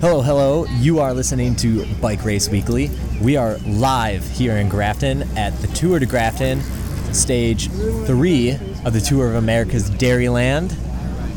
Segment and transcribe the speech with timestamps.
[0.00, 0.64] Hello, hello.
[0.78, 2.90] You are listening to Bike Race Weekly.
[3.20, 6.62] We are live here in Grafton at the Tour de Grafton,
[7.12, 7.68] stage
[8.06, 8.52] three
[8.86, 10.74] of the Tour of America's Dairyland.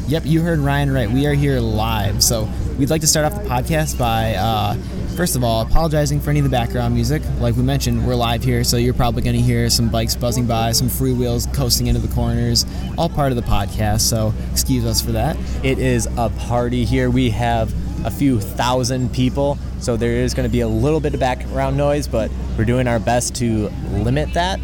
[0.08, 1.12] Yep, you heard Ryan right.
[1.12, 2.24] We are here live.
[2.24, 2.50] So
[2.80, 4.76] we'd like to start off the podcast by, uh,
[5.18, 7.22] first of all, apologizing for any of the background music.
[7.40, 10.48] Like we mentioned, we're live here, so you're probably going to hear some bikes buzzing
[10.48, 12.66] by, some freewheels coasting into the corners,
[12.98, 14.02] all part of the podcast.
[14.02, 15.36] So excuse us for that.
[15.64, 17.10] It is a party here.
[17.10, 17.74] We have
[18.06, 21.78] a few thousand people, so there is going to be a little bit of background
[21.78, 24.60] noise, but we're doing our best to limit that.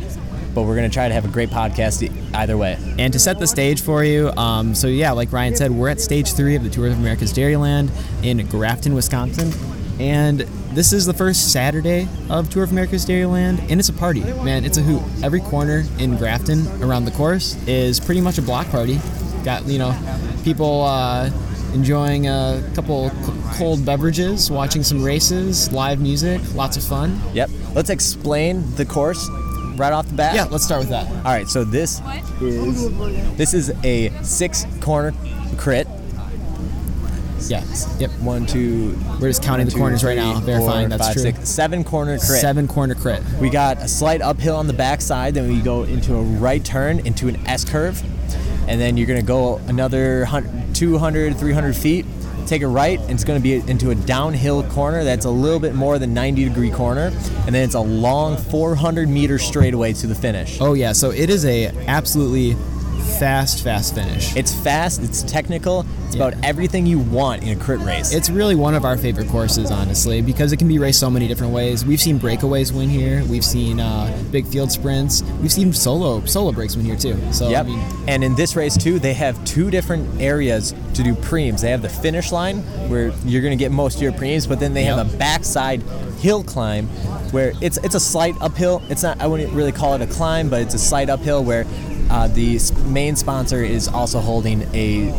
[0.56, 2.78] But we're going to try to have a great podcast either way.
[2.98, 6.02] And to set the stage for you, um, so yeah, like Ryan said, we're at
[6.02, 7.92] stage three of the Tour of America's Dairyland
[8.24, 9.52] in Grafton, Wisconsin.
[10.00, 10.40] And
[10.74, 14.66] this is the first Saturday of Tour of America's Dairyland, and it's a party, man.
[14.66, 15.02] It's a hoot.
[15.24, 19.00] Every corner in Grafton around the course is pretty much a block party.
[19.44, 19.96] Got, you know,
[20.44, 21.30] people uh,
[21.74, 23.12] enjoying a couple
[23.54, 27.20] cold beverages, watching some races, live music, lots of fun.
[27.34, 27.50] Yep.
[27.74, 29.30] Let's explain the course
[29.76, 30.36] right off the bat.
[30.36, 31.08] Yeah, let's start with that.
[31.08, 32.02] All right, so this
[32.42, 32.98] is
[33.38, 35.14] this is a six corner
[35.58, 35.88] crit.
[37.48, 37.64] Yeah,
[37.98, 38.12] yep.
[38.20, 38.98] One, two.
[39.20, 41.22] We're just counting the two, corners right now, verifying four, that's five, true.
[41.22, 42.42] six, seven corner crit.
[42.42, 43.24] Seven corner crit.
[43.40, 47.00] We got a slight uphill on the backside, then we go into a right turn
[47.08, 48.04] into an S curve,
[48.68, 50.26] and then you're gonna go another
[50.80, 52.06] 200, 300 feet,
[52.48, 55.76] take a right, and it's gonna be into a downhill corner that's a little bit
[55.76, 57.12] more than 90 degree corner,
[57.46, 60.58] and then it's a long 400 meter straightaway to the finish.
[60.62, 62.56] Oh yeah, so it is a absolutely
[63.10, 64.36] fast, fast finish.
[64.36, 66.28] It's fast, it's technical, it's Yeah.
[66.28, 68.14] about everything you want in a crit race.
[68.14, 71.28] It's really one of our favorite courses, honestly, because it can be raced so many
[71.28, 71.84] different ways.
[71.86, 73.24] We've seen breakaways win here.
[73.26, 75.24] We've seen uh, big field sprints.
[75.42, 77.18] We've seen solo solo breaks win here too.
[77.32, 77.66] So Yep.
[77.66, 81.62] I mean, and in this race too, they have two different areas to do preems.
[81.62, 84.60] They have the finish line where you're going to get most of your preems, but
[84.60, 85.82] then they have a backside
[86.22, 86.88] hill climb
[87.32, 88.82] where it's it's a slight uphill.
[88.90, 91.66] It's not I wouldn't really call it a climb, but it's a slight uphill where
[92.10, 95.12] uh, the main sponsor is also holding a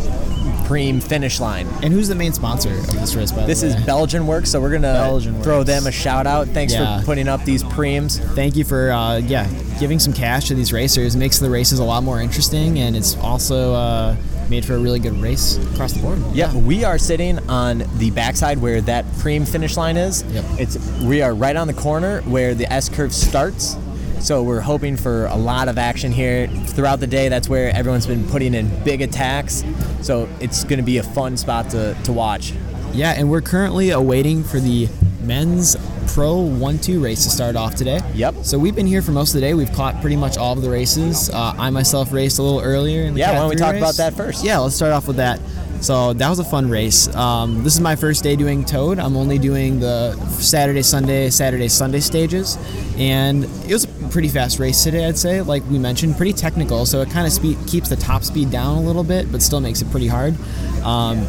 [0.67, 1.67] preem finish line.
[1.83, 3.33] and who's the main sponsor of this race?
[3.33, 3.85] By This the is way?
[3.85, 6.49] Belgian Works, so we're gonna throw them a shout out.
[6.49, 7.01] Thanks Yeah.
[7.01, 8.19] for putting up these preems.
[8.35, 9.49] Thank you for uh, yeah
[9.81, 11.15] giving some cash to these racers.
[11.15, 14.17] It makes the races a lot more interesting, and it's also uh,
[14.49, 16.19] made for a really good race across the board.
[16.35, 20.23] Yep, we are sitting on the backside where that preem finish line is.
[20.31, 20.45] Yep.
[20.59, 23.77] It's we are right on the corner where the S curve starts.
[24.21, 27.29] So we're hoping for a lot of action here throughout the day.
[27.29, 29.65] That's where everyone's been putting in big attacks.
[30.03, 32.53] So it's going to be a fun spot to, to watch.
[32.93, 34.89] Yeah, and we're currently awaiting for the
[35.23, 35.77] men's
[36.13, 38.01] Pro 1-2 race to start off today.
[38.15, 38.37] Yep.
[38.43, 39.55] So we've been here for most of the day.
[39.55, 41.31] We've caught pretty much all of the races.
[41.31, 43.03] Uh, I myself raced a little earlier.
[43.03, 43.81] In the Yeah, Cat why don't we talk race.
[43.83, 44.45] about that first?
[44.45, 45.41] Yeah, let's start off with that.
[45.81, 47.13] So that was a fun race.
[47.15, 48.99] Um, this is my first day doing Toad.
[48.99, 52.59] I'm only doing the Saturday, Sunday, Saturday, Sunday stages,
[52.99, 55.07] and it was a pretty fast race today.
[55.07, 56.85] I'd say, like we mentioned, pretty technical.
[56.85, 59.81] So it kind of keeps the top speed down a little bit, but still makes
[59.81, 60.37] it pretty hard.
[60.85, 61.27] Um,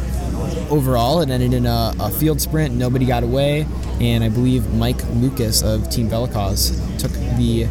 [0.68, 2.74] overall, it ended in a, a field sprint.
[2.74, 3.66] Nobody got away,
[4.00, 7.68] and I believe Mike Lucas of Team Velicause took the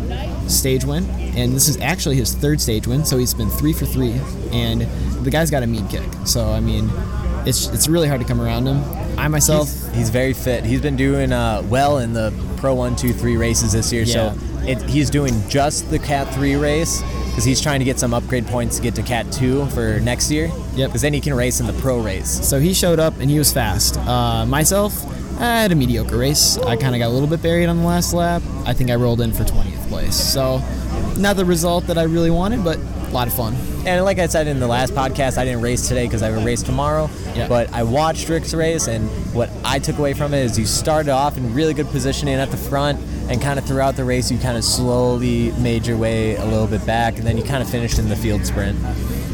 [0.50, 1.08] stage win.
[1.36, 4.20] And this is actually his third stage win, so he's been three for three.
[4.52, 4.88] And
[5.24, 6.10] the guy's got a mean kick.
[6.26, 6.90] So I mean,
[7.46, 8.84] it's it's really hard to come around him.
[9.18, 10.64] I myself, He's, he's very fit.
[10.64, 14.04] He's been doing uh, well in the Pro 1, 2, 3 races this year.
[14.04, 14.34] Yeah.
[14.34, 18.14] So it, he's doing just the Cat 3 race because he's trying to get some
[18.14, 20.52] upgrade points to get to Cat 2 for next year.
[20.76, 20.90] Yep.
[20.90, 22.30] Because then he can race in the Pro race.
[22.48, 23.98] so he showed up and he was fast.
[23.98, 25.06] Uh, myself,
[25.40, 26.58] I had a mediocre race.
[26.60, 28.44] I kind of got a little bit buried on the last lap.
[28.66, 30.16] I think I rolled in for 20th place.
[30.16, 30.62] So
[31.18, 32.78] not the result that I really wanted, but
[33.12, 33.56] a lot of fun.
[33.86, 36.42] And like I said in the last podcast, I didn't race today because I have
[36.42, 37.10] a race tomorrow.
[37.36, 37.48] Yeah.
[37.48, 41.12] But I watched Rick's race, and what I took away from it is you started
[41.12, 43.00] off in really good positioning at the front,
[43.30, 46.68] and kind of throughout the race, you kind of slowly made your way a little
[46.68, 48.78] bit back, and then you kind of finished in the field sprint.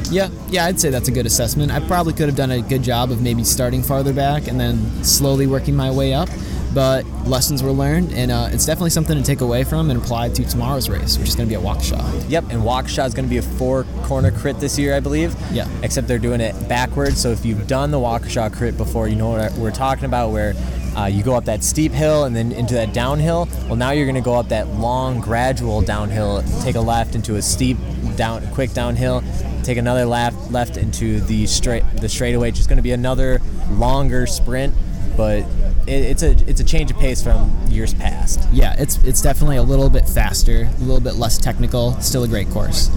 [0.09, 1.71] Yeah, yeah, I'd say that's a good assessment.
[1.71, 5.03] I probably could have done a good job of maybe starting farther back and then
[5.03, 6.30] slowly working my way up.
[6.74, 10.30] But lessons were learned, and uh, it's definitely something to take away from and apply
[10.30, 12.30] to tomorrow's race, which is going to be at Waukesha.
[12.30, 15.36] Yep, and Waukesha is going to be a four corner crit this year, I believe.
[15.52, 15.68] Yeah.
[15.81, 17.19] Except they're doing it backwards.
[17.19, 20.54] So if you've done the Waukesha crit before, you know what we're talking about, where
[20.96, 23.48] uh, you go up that steep hill and then into that downhill.
[23.68, 27.36] Well, now you're going to go up that long, gradual downhill, take a left into
[27.36, 27.78] a steep
[28.16, 29.24] down, quick downhill,
[29.64, 32.50] take another left left into the straight the straightaway.
[32.50, 34.74] Which is going to be another longer sprint,
[35.16, 35.44] but
[35.88, 38.48] it, it's a it's a change of pace from years past.
[38.51, 41.94] Yeah, it's it's definitely a little bit faster, a little bit less technical.
[42.01, 42.89] Still a great course.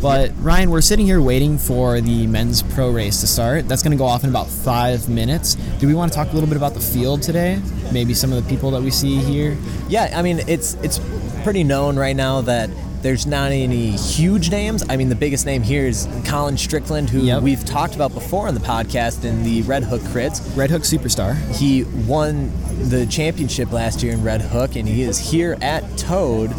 [0.00, 3.68] But Ryan, we're sitting here waiting for the men's pro race to start.
[3.68, 5.54] That's going to go off in about five minutes.
[5.78, 7.58] Do we want to talk a little bit about the field today?
[7.90, 9.56] Maybe some of the people that we see here.
[9.88, 11.00] Yeah, I mean it's it's
[11.42, 12.68] pretty known right now that
[13.04, 14.82] there's not any huge names.
[14.88, 17.42] I mean, the biggest name here is Colin Strickland, who Yep.
[17.42, 20.40] we've talked about before on the podcast in the Red Hook crits.
[20.56, 21.36] Red Hook Superstar.
[21.54, 22.50] He won
[22.88, 26.50] the championship last year in Red Hook, and he is here at Toad.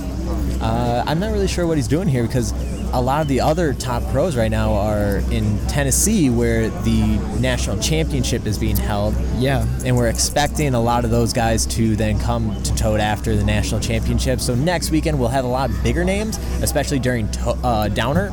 [0.62, 2.53] Uh, I'm not really sure what he's doing here because
[2.95, 7.77] a lot of the other top pros right now are in Tennessee, where the national
[7.80, 9.13] championship is being held.
[9.38, 9.65] Yeah.
[9.83, 13.44] And we're expecting a lot of those guys to then come to Toad after the
[13.44, 14.39] national championship.
[14.39, 18.31] So next weekend we'll have a lot bigger names, especially during to- uh, Downer,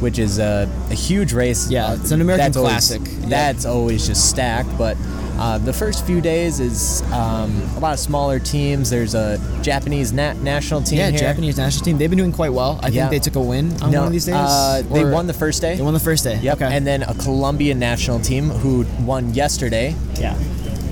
[0.00, 1.70] which is a, a huge race.
[1.70, 3.02] Yeah, Uh, it's an American that's always- classic.
[3.20, 3.28] Yeah.
[3.28, 4.76] That's always just stacked.
[4.78, 4.96] But
[5.38, 8.90] uh, the first few days is um, a lot of smaller teams.
[8.90, 11.18] There's a Japanese na- national team Yeah, here.
[11.20, 11.96] Japanese national team.
[11.98, 12.78] They've been doing quite well.
[12.82, 13.08] I Yeah.
[13.08, 14.34] think they took a win on No, one of these days.
[14.34, 15.76] uh, they won the first day.
[15.76, 16.38] They won the first day.
[16.42, 16.56] Yep.
[16.60, 16.76] Okay.
[16.76, 19.94] And then a Colombian national team who won yesterday.
[20.18, 20.36] yeah.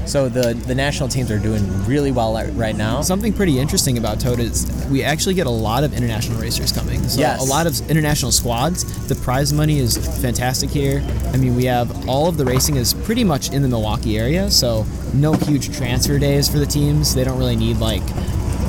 [0.09, 3.03] So the the national teams are doing really well right- now.
[3.03, 7.07] Something pretty interesting about Toad is we actually get a lot of international racers coming.
[7.09, 7.41] So Yes.
[7.41, 8.85] a lot of international squads.
[9.09, 11.03] The prize money is fantastic here.
[11.33, 14.51] I mean, we have all of the racing is pretty much in the Milwaukee area,
[14.51, 17.15] so no huge transfer days for the teams.
[17.15, 18.03] They don't really need like,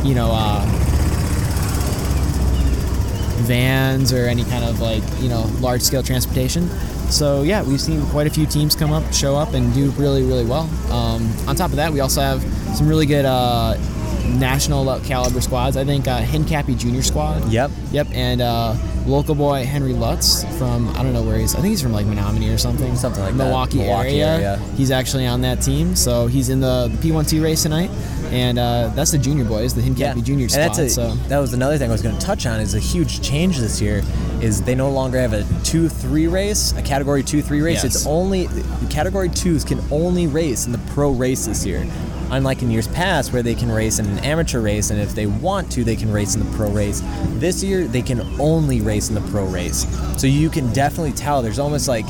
[0.04, 0.66] you know, uh,
[3.44, 6.70] vans or any kind of like you know large scale transportation.
[7.10, 10.24] So yeah, we've seen quite a few teams come up, show up, and do really
[10.24, 10.70] really well.
[10.92, 12.42] Um, on top of that, we also have
[12.76, 13.76] some really good uh,
[14.38, 15.78] national caliber squads.
[15.78, 17.50] I think uh, Hincapie Junior Squad.
[17.50, 17.72] Yep.
[17.92, 21.56] Yep, and uh, local boy Henry Lutz from I don't know where he's.
[21.56, 22.96] I think he's from like Menominee or something.
[22.96, 23.44] Something like that.
[23.44, 24.28] Milwaukee, Milwaukee area.
[24.28, 24.58] area.
[24.76, 27.90] He's actually on that team, so he's in the P12 race tonight,
[28.32, 30.64] and uh, that's the junior boys, the Hincapie Junior and squad.
[30.68, 32.80] that's a, so that was another thing I was going to touch on is a
[32.80, 34.04] huge change this year
[34.42, 37.84] is they no longer have a two three race, a category two three race.
[37.84, 37.96] Yes.
[37.96, 38.48] It's only
[38.90, 41.86] category twos can only race in the pro race this year.
[42.32, 45.26] Unlike in years past where they can race in an amateur race and if they
[45.26, 47.02] want to they can race in the pro race.
[47.40, 49.86] This year they can only race in the pro race.
[50.20, 52.06] So you can definitely tell there's almost like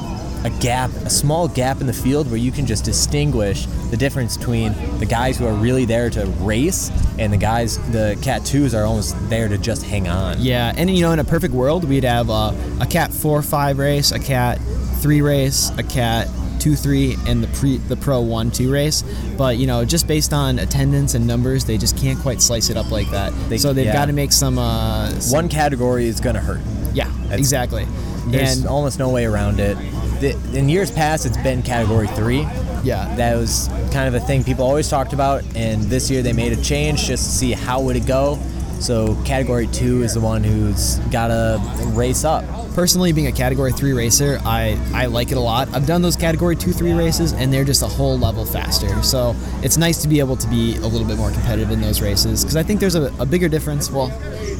[0.45, 4.37] a gap, a small gap in the field where you can just distinguish the difference
[4.37, 8.77] between the guys who are really there to race and the guys, the Cat 2s
[8.77, 10.37] are almost there to just hang on.
[10.39, 13.77] Yeah, and you know, in a perfect world, we'd have uh, a cat four five
[13.77, 14.59] race, a cat
[14.99, 16.27] three race, a cat
[16.59, 19.03] two three, and the pre the pro one two race.
[19.37, 22.77] But you know, just based on attendance and numbers, they just can't quite slice it
[22.77, 23.33] up like that.
[23.49, 23.93] They- so they've yeah.
[23.93, 24.57] got to make some.
[24.59, 26.61] Uh, some- One category is going to hurt.
[26.93, 27.85] yeah, exactly.
[28.27, 29.77] There's and almost no way around it.
[30.19, 32.41] The- In years past, it's been category three.
[32.83, 36.33] yeah, That was kind of a thing people always talked about, and this year they
[36.33, 38.37] made a change just to see how would it go.
[38.79, 42.43] So category two is the one who's got to race up.
[42.75, 46.15] Personally being a category 3 racer I, I like it a lot i've done those
[46.15, 50.07] category 2 3 races and they're just a whole level faster so it's nice to
[50.07, 52.79] be able to be a little bit more competitive in those races because i think
[52.79, 54.09] there's a, a bigger difference well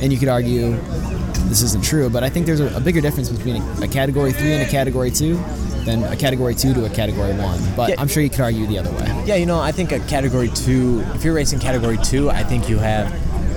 [0.02, 0.72] and you could argue
[1.50, 4.32] this isn't true but i think there's a, a bigger difference between a, a category
[4.34, 5.36] 3 and a category 2
[5.86, 7.96] than a category 2 to a category 1 but Yeah.
[8.00, 10.50] i'm sure you could argue the other way Yeah, you know, I think a category
[10.50, 11.02] two.
[11.14, 13.08] If you're racing category two, I think you have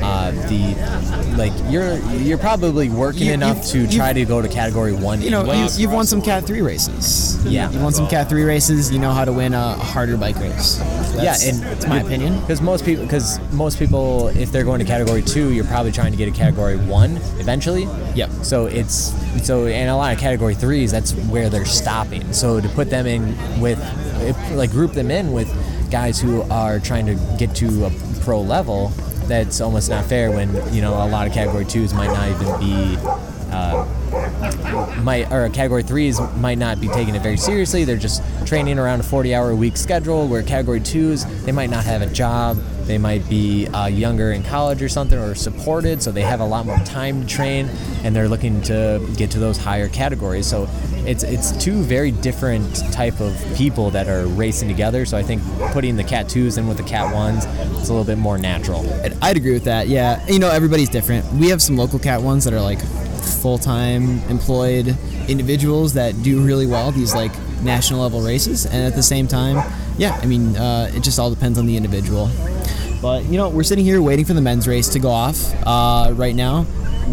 [0.02, 4.48] uh, the like you're you're probably working You- enough you've- to try to go to
[4.48, 5.22] category one.
[5.22, 5.80] you know, you, anyways.
[5.80, 7.38] you've won some Cat 3 races.
[7.46, 7.70] Yeah.
[7.70, 8.90] You've won some Cat 3 races.
[8.92, 10.76] You know how to win a, harder bike race.
[11.14, 12.40] That's, yeah, and that's my opinion.
[12.40, 16.12] Because most people, because most people, if they're going to category two, you're probably trying
[16.12, 17.86] to get a category one eventually.
[18.14, 18.30] Yep.
[18.42, 19.12] So it's
[19.44, 22.32] so, and a lot of category threes, that's where they're stopping.
[22.32, 23.78] So to put them in with,
[24.22, 25.48] if, like, group them in with
[25.90, 27.90] guys who are trying to get to a
[28.20, 28.92] pro level,
[29.28, 30.30] that's almost not fair.
[30.30, 32.98] When you know a lot of category twos might not even be.
[33.54, 33.86] Uh,
[35.02, 37.84] might or category threes might not be taking it very seriously.
[37.84, 40.26] They're just training around a 40-hour a week schedule.
[40.26, 42.56] Where category twos, they might not have a job.
[42.84, 46.44] They might be uh, younger in college or something, or supported, so they have a
[46.44, 47.68] lot more time to train,
[48.02, 50.46] and they're looking to get to those higher categories.
[50.46, 50.68] So
[51.06, 55.04] it's it's two very different type of people that are racing together.
[55.04, 55.42] So I think
[55.72, 58.80] putting the cat twos in with the cat ones, it's a little bit more natural.
[59.02, 59.88] I'd- I'd agree with that.
[59.88, 61.30] Yeah, you know, everybody's different.
[61.34, 62.80] We have some local cat ones that are like
[63.40, 64.96] full-time employed
[65.28, 67.32] individuals that do really well these like
[67.62, 69.56] national level races, and at the same time,
[69.98, 72.28] yeah, I mean, uh, it just all depends on the individual.
[73.00, 76.12] But you know, we're sitting here waiting for the men's race to go off uh,
[76.14, 76.66] right now.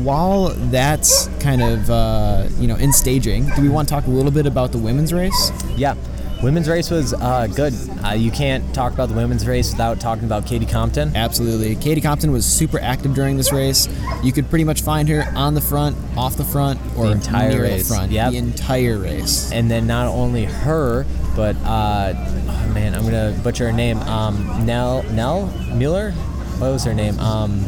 [0.03, 4.10] While that's kind of uh, you know in staging, do we want to talk a
[4.10, 5.51] little bit about the women's race?
[5.75, 5.96] Yeah.
[6.41, 7.74] Women's race was uh, good.
[8.01, 11.13] Uh, you can't talk about the women's race without talking about Katie Compton.
[11.13, 11.75] Absolutely.
[11.75, 13.89] Katie Compton was super active during this race.
[14.24, 17.50] You could pretty much find her on the front, off the front, or The entire
[17.50, 17.89] near race.
[17.89, 18.12] the front.
[18.13, 18.31] Yep.
[18.31, 19.51] The entire race.
[19.51, 21.05] And then not only her,
[21.36, 23.98] but uh, oh man, I'm gonna butcher her name.
[24.03, 26.12] Um, Nell Nell Mueller.
[26.60, 27.19] What was her name?
[27.19, 27.65] Um,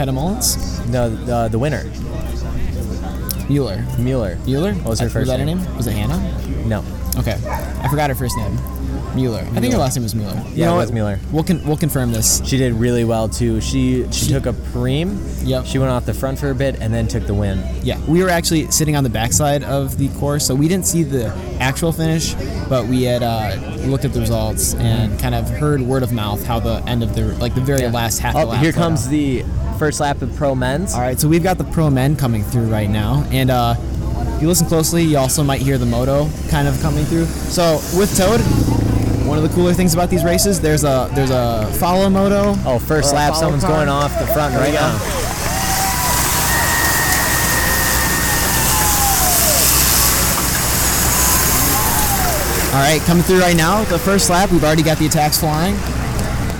[0.00, 0.56] Hedda Mullins?
[0.88, 1.84] no, the, the winner,
[3.50, 3.84] Mueller.
[3.98, 4.38] Mueller.
[4.46, 4.72] Mueller?
[4.74, 5.58] What was her Uh, first Was that her name?
[5.62, 5.76] name?
[5.76, 6.18] Was it Hannah?
[6.66, 6.82] No.
[7.18, 7.36] Okay.
[7.82, 8.56] I forgot her first name.
[9.14, 9.40] Mueller.
[9.54, 10.36] I think her last name was Mueller.
[10.50, 11.18] You Yeah, know it was Mueller.
[11.32, 12.40] We'll, con- we'll confirm this.
[12.46, 13.60] She did really well too.
[13.60, 15.18] She she, She- took a preem.
[15.44, 15.66] Yep.
[15.66, 17.60] She went off the front for a bit and then took the win.
[17.82, 21.02] Yeah, we were actually sitting on the backside of the course, so we didn't see
[21.02, 21.26] the
[21.58, 22.34] actual finish,
[22.68, 26.44] but we had uh, looked at the results and kind of heard word of mouth
[26.46, 28.36] how the end of the like the very last half.
[28.36, 29.10] of Oh, here comes out.
[29.10, 29.44] the
[29.80, 30.92] first lap of pro men's.
[30.92, 33.74] All right, so we've got the pro men coming through right now, and uh,
[34.36, 37.24] if you listen closely, you also might hear the moto kind of coming through.
[37.24, 38.42] So with Toad,
[39.26, 42.54] one of the cooler things about these races, there's a there's a follow moto.
[42.66, 43.72] Oh, first lap, someone's car.
[43.72, 44.92] going off the front There right now.
[52.74, 53.82] All right, coming through right now.
[53.84, 55.74] The first lap, we've already got the attacks flying.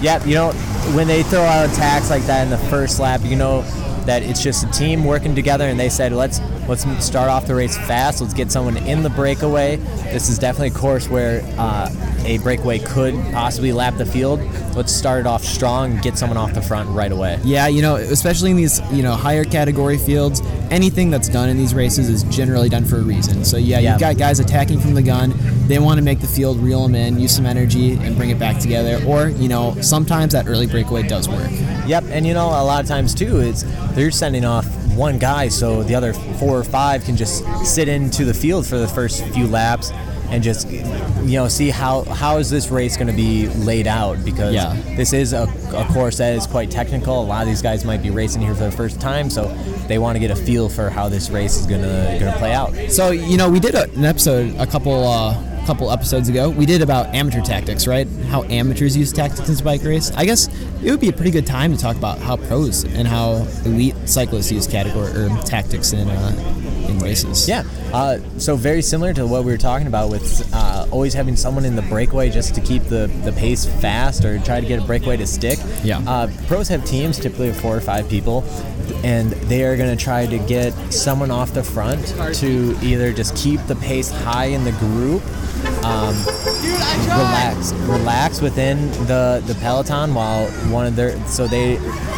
[0.02, 0.52] Yep, you know,
[0.94, 3.62] when they throw out attacks like that in the first lap, you know
[4.06, 7.54] that it's just a team working together and they said, let's let's start off the
[7.54, 9.76] race fast, let's get someone in the breakaway.
[10.12, 11.90] This is definitely a course where uh,
[12.24, 14.40] a breakaway could possibly lap the field.
[14.76, 17.40] Let's start it off strong and get someone off the front right away.
[17.42, 20.40] Yeah, you know, especially in these, you know, higher category fields,
[20.70, 23.44] anything that's done in these races is generally done for a reason.
[23.44, 23.92] So yeah, Yeah.
[23.92, 25.34] you've got guys attacking from the gun.
[25.66, 28.38] They want to make the field reel them in, use some energy, and bring it
[28.38, 29.02] back together.
[29.06, 31.50] Or you know, sometimes that early breakaway does work.
[31.86, 35.48] Yep, and you know, a lot of times too, it's they're sending off one guy
[35.48, 39.24] so the other four or five can just sit into the field for the first
[39.28, 39.90] few laps
[40.30, 44.22] and just you know see how how is this race going to be laid out
[44.24, 44.76] because Yeah.
[44.96, 47.22] this is a, a course that is quite technical.
[47.22, 49.48] A lot of these guys might be racing here for the first time, so
[49.88, 52.38] they want to get a feel for how this race is going to going to
[52.38, 52.72] play out.
[52.90, 55.34] So you know, we did a, an episode a couple uh,
[55.70, 56.50] couple episodes ago.
[56.50, 58.08] We did about amateur tactics, right?
[58.26, 60.10] How amateurs use tactics in bike race.
[60.16, 60.48] I guess
[60.82, 63.94] it would be a pretty good time to talk about how pros and how elite
[64.04, 67.48] cyclists use category or tactics in uh, in races.
[67.48, 67.62] Yeah.
[67.92, 70.49] Uh, so very similar to what we were talking about with
[70.90, 74.60] always having someone in the breakaway just to keep the, the pace fast or try
[74.60, 75.58] to get a breakaway to stick.
[75.82, 76.02] Yeah.
[76.06, 78.44] Uh, pros have teams typically of four or five people,
[79.04, 82.06] and they are going to try to get someone off the front
[82.36, 85.22] to either just keep the pace high in the group.
[85.84, 86.16] Um,
[87.06, 91.74] relax, relax within the the peloton while one of their so they,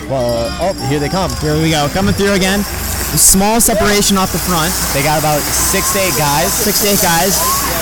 [0.09, 1.31] well, oh here they come.
[1.41, 2.63] Here we go, coming through again.
[2.63, 4.73] Small separation off the front.
[4.95, 6.53] They got about six to eight guys.
[6.53, 7.82] Six to eight guys.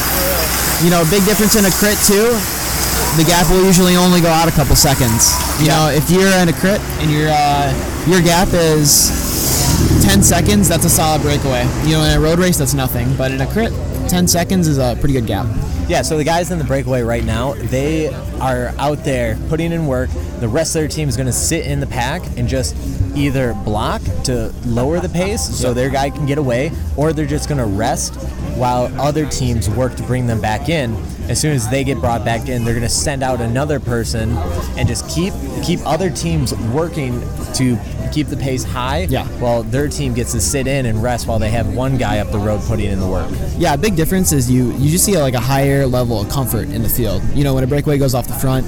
[0.82, 2.32] You know, big difference in a crit too.
[3.16, 5.28] The gap will usually only go out a couple seconds.
[5.60, 5.76] You Yeah.
[5.76, 7.72] know, if you're in a crit and your uh,
[8.06, 9.10] your gap is
[10.04, 11.66] 10 seconds, that's a solid breakaway.
[11.84, 13.12] You know, in a road race, that's nothing.
[13.16, 13.72] But in a crit,
[14.08, 15.46] 10 seconds is a pretty good gap.
[15.88, 18.08] Yeah, so the guys in the breakaway right now, they
[18.40, 20.08] are out there putting in work.
[20.38, 22.76] The rest of their team is going to sit in the pack and just
[23.16, 27.48] either block to lower the pace so their guy can get away, or they're just
[27.48, 28.14] going to rest
[28.60, 30.94] while other teams work to bring them back in.
[31.28, 34.36] As soon as they get brought back in, they're going to send out another person
[34.76, 35.32] and just keep
[35.64, 37.20] keep other teams working
[37.54, 37.78] to
[38.12, 39.06] keep the pace high.
[39.08, 39.26] Yeah.
[39.38, 42.30] While their team gets to sit in and rest while they have one guy up
[42.30, 43.30] the road putting in the work.
[43.56, 46.82] Yeah, big difference is you you just see like a higher level of comfort in
[46.82, 47.22] the field.
[47.34, 48.66] You know, when a breakaway goes off the front,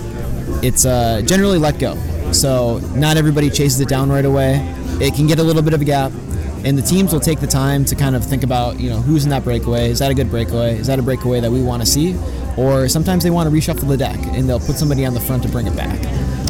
[0.65, 1.97] it's uh, generally let go.
[2.33, 4.61] So not everybody chases it down right away.
[5.01, 6.13] It can get a little bit of a gap,
[6.65, 9.25] and the teams will take the time to kind of think about you know who's
[9.25, 9.91] in that breakaway.
[9.91, 10.79] Is that a good breakaway?
[10.79, 12.17] Is that a breakaway that we want to see?
[12.57, 15.43] Or sometimes they want to reshuffle the deck and they'll put somebody on the front
[15.45, 15.99] to bring it back.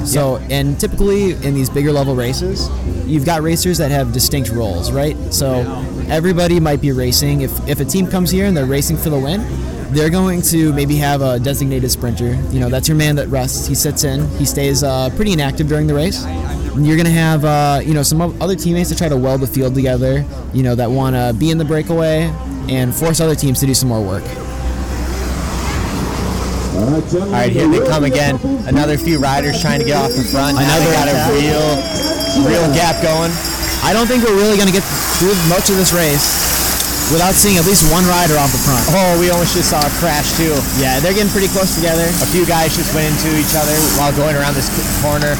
[0.04, 2.68] So, and typically in these bigger level races,
[3.06, 5.16] you've got racers that have distinct roles, right?
[5.32, 5.60] So,
[6.08, 7.42] everybody might be racing.
[7.42, 9.46] If, if a team comes here and they're racing for the win,
[9.92, 12.34] they're going to maybe have a designated sprinter.
[12.50, 13.66] You know, that's your man that rests.
[13.66, 16.24] He sits in, he stays uh, pretty inactive during the race.
[16.74, 19.46] You're going to have, uh, you know, some other teammates that try to weld the
[19.46, 20.24] field together,
[20.54, 22.32] you know, that want to be in the breakaway
[22.68, 24.24] and force other teams to do some more work.
[26.74, 28.40] All right, here they come again.
[28.66, 30.56] Another few riders trying to get off the front.
[30.56, 33.30] Now Another got a real, real gap going.
[33.84, 34.84] I don't think we're really going to get
[35.18, 36.51] through much of this race
[37.10, 38.84] without seeing at least one rider off the front.
[38.94, 40.54] Oh, we almost just saw a crash too.
[40.78, 42.06] Yeah, they're getting pretty close together.
[42.22, 44.70] A few guys just went into each other while going around this
[45.02, 45.34] corner.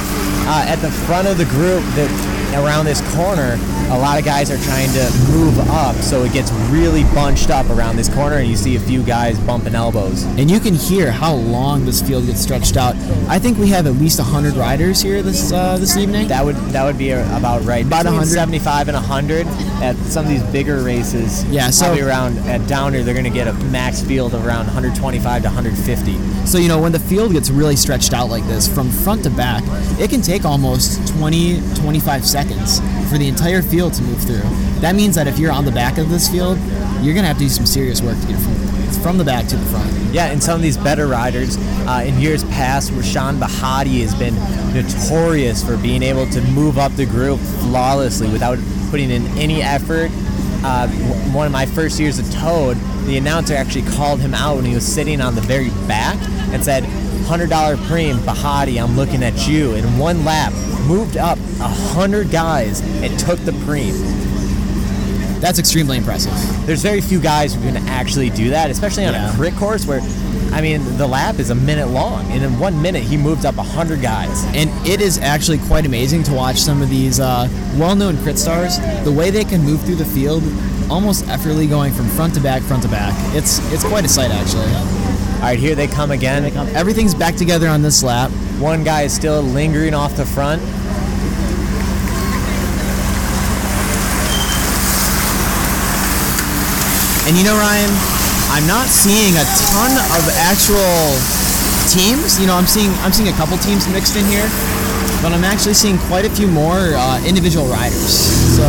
[0.49, 2.11] Uh, at the front of the group, that
[2.59, 3.57] around this corner,
[3.93, 7.69] a lot of guys are trying to move up, so it gets really bunched up
[7.69, 10.25] around this corner, and you see a few guys bumping elbows.
[10.25, 12.97] And you can hear how long this field gets stretched out.
[13.29, 16.29] I think we have at least 100 riders here this uh, this evening.
[16.29, 17.85] That would that would be about right.
[17.85, 18.35] About Between 100.
[18.35, 19.47] 75 and 100
[19.83, 21.45] at some of these bigger races.
[21.45, 24.67] Yeah, so- probably around at Downer they're going to get a max field of around
[24.67, 26.47] 125 to 150.
[26.47, 29.31] So, you know, when the field gets really stretched out like this, from front to
[29.31, 29.63] back,
[30.01, 32.81] it can take almost 20, 25 seconds
[33.13, 34.41] for the entire field to move through.
[34.81, 36.57] That means that if you're on the back of this field,
[37.03, 38.55] you're going to have to do some serious work to get from,
[39.03, 39.93] from the back to the front.
[40.15, 44.35] Yeah, and some of these better riders uh, in years past, Rahsaan Bahati has been
[44.73, 48.59] notorious for being able to move up the group flawlessly without
[48.91, 50.11] putting in any effort.
[50.65, 50.89] Uh,
[51.35, 54.75] one of my first years of Toad, the announcer actually called him out when he
[54.75, 56.17] was sitting on the very back
[56.55, 56.85] and said,
[57.25, 57.49] $100
[57.89, 59.75] preem, Bahati, I'm looking at you.
[59.75, 60.53] In one lap,
[60.87, 63.93] moved up 100 guys and took the preem.
[65.41, 66.33] That's extremely impressive.
[66.67, 69.33] There's very few guys who can actually do that, especially on Yeah.
[69.33, 70.01] a crit course where,
[70.53, 73.57] I mean, the lap is a minute long, and in one minute he moved up
[73.57, 74.45] 100 guys.
[74.55, 78.79] And it is actually quite amazing to watch some of these uh, well-known crit stars.
[79.05, 80.45] The way they can move through the field,
[80.89, 83.13] almost effortlessly going from front to back, front to back.
[83.35, 85.02] It's it's quite a sight actually.
[85.43, 86.45] All right, here they come again.
[86.77, 88.31] Everything's back together on this lap.
[88.61, 90.63] One guy is still lingering off the front.
[97.27, 97.91] And you know, Ryan,
[98.55, 99.43] I'm not seeing a
[99.75, 101.11] ton of actual
[101.91, 102.39] teams.
[102.39, 104.47] You know, I'm seeing I'm seeing a couple teams mixed in here,
[105.27, 108.15] but I'm actually seeing quite a few more uh, individual riders.
[108.55, 108.63] So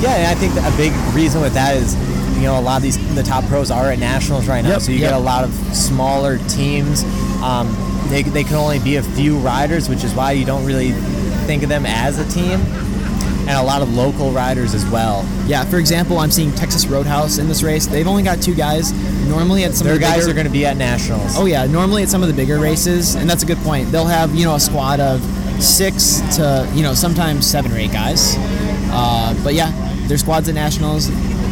[0.00, 1.92] Yeah, and I think a big reason with that is,
[2.40, 4.80] you know, a lot of these the top pros are at nationals right now, Yep,
[4.82, 5.10] so you yep.
[5.10, 7.04] get a lot of smaller teams.
[7.42, 7.74] Um,
[8.08, 10.92] they, they can only be a few riders, which is why you don't really
[11.46, 12.60] think of them as a team,
[13.48, 15.24] and a lot of local riders as well.
[15.46, 17.86] yeah, for example, I'm seeing Texas Roadhouse in this race.
[17.86, 18.92] They've only got two guys.
[19.28, 21.36] Normally at some Their of the guys bigger, are going to be at nationals.
[21.36, 23.92] Oh yeah, normally at some of the bigger races, and that's a good point.
[23.92, 25.20] They'll have you know a squad of
[25.62, 28.34] six to you know sometimes seven or eight guys.
[28.92, 29.70] Uh, but yeah,
[30.08, 31.08] their squads at nationals.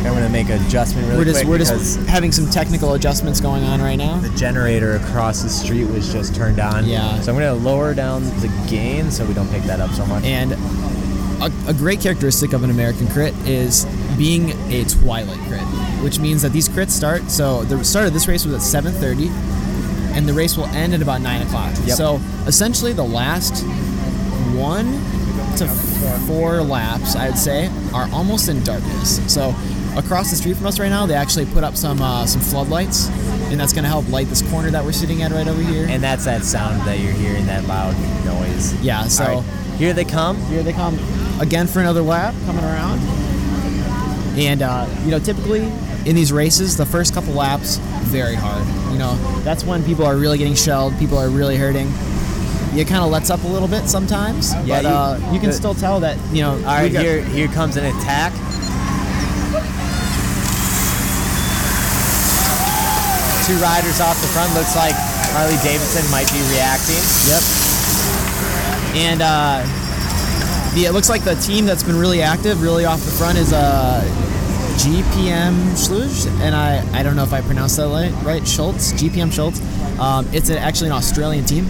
[0.08, 3.40] I'm to make an adjustment really we're just quick we're just having some technical adjustments
[3.40, 4.18] going on right now.
[4.18, 6.86] the generator across the street was just turned on.
[6.86, 7.20] Yeah.
[7.20, 10.24] So I'm to lower down the gain so we don't pick that up so much.
[10.24, 10.52] And
[11.42, 13.84] a, a great characteristic of an American crit is
[14.16, 15.62] being a twilight crit,
[16.02, 17.30] which means that these crits start.
[17.30, 19.30] So the start of this race was at 7:30,
[20.16, 21.74] and the race will end at about nine o'clock.
[21.84, 21.96] Yep.
[21.96, 22.16] So
[22.46, 23.64] essentially, the last
[24.56, 24.86] one
[25.56, 25.66] to
[26.26, 29.20] four laps, I'd say, are almost in darkness.
[29.32, 29.54] So
[29.96, 33.08] across the street from us right now, they actually put up some uh, some floodlights,
[33.50, 35.86] and that's going to help light this corner that we're sitting at right over here.
[35.88, 38.74] And that's that sound that you're hearing, that loud noise.
[38.82, 39.04] yeah.
[39.04, 39.24] So.
[39.24, 39.44] Right,
[39.78, 40.36] here they come.
[40.46, 40.98] Here they come
[41.40, 42.98] again for another lap, coming around.
[44.38, 45.62] And uh, you know, typically
[46.06, 47.76] in these races, the first couple laps
[48.08, 48.64] very hard.
[48.92, 50.96] You know, that's when people are really getting shelled.
[50.98, 51.88] People are really hurting.
[52.78, 55.52] It kind of lets up a little bit sometimes, Yeah, but you- uh, you can
[55.52, 56.52] still tell that you know.
[56.52, 58.32] All right, got- here here comes an attack.
[63.48, 64.52] Two riders off the front.
[64.52, 64.92] Looks like
[65.32, 67.00] Harley Davidson might be reacting.
[67.32, 67.42] Yep.
[68.92, 69.64] And uh,
[70.74, 73.54] the, it looks like the team that's been really active, really off the front, is
[73.54, 74.04] uh,
[74.78, 79.32] GPM Schluj, and I, I don't know if I pronounced that right, right Schultz, GPM
[79.32, 79.60] Schultz.
[79.98, 81.64] Um, it's a, actually an Australian team.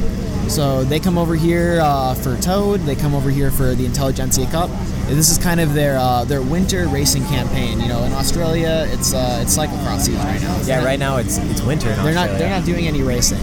[0.48, 4.46] So they come over here uh, for Toad, they come over here for the Intelligentsia
[4.50, 4.70] Cup.
[4.70, 7.80] And This is kind of their uh, their winter racing campaign.
[7.80, 10.60] You know, in Australia, it's uh, it's cyclocross season right now.
[10.64, 13.38] Yeah, right now it's it's winter in They're not they're not doing any racing.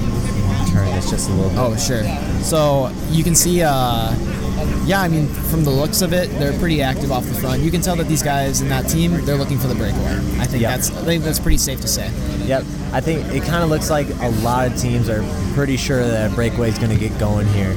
[0.71, 1.59] Turn this just a little bit.
[1.59, 2.03] Oh, sure.
[2.41, 4.13] So you can see, uh,
[4.85, 7.61] yeah, I mean, from the looks of it, they're pretty active off the front.
[7.61, 10.17] You can tell that these guys in that team, they're looking for the breakaway.
[10.39, 10.75] I think Yeah.
[10.75, 12.11] that's I think that's pretty safe to say.
[12.45, 12.63] Yep.
[12.95, 15.21] I think it kind of looks like a lot of teams are
[15.53, 17.75] pretty sure that a breakaway is going to get going here.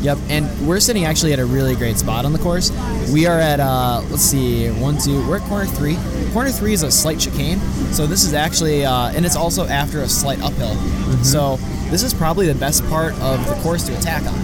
[0.00, 2.70] Yep, and we're sitting actually at a really great spot on the course.
[3.12, 5.98] We are at, uh, let's see, one, two, we're at corner three.
[6.32, 7.60] Corner three is a slight chicane,
[7.92, 10.74] so this is actually, uh, and it's also after a slight uphill.
[11.22, 11.56] So
[11.90, 14.34] this is probably the best part of the course to attack on,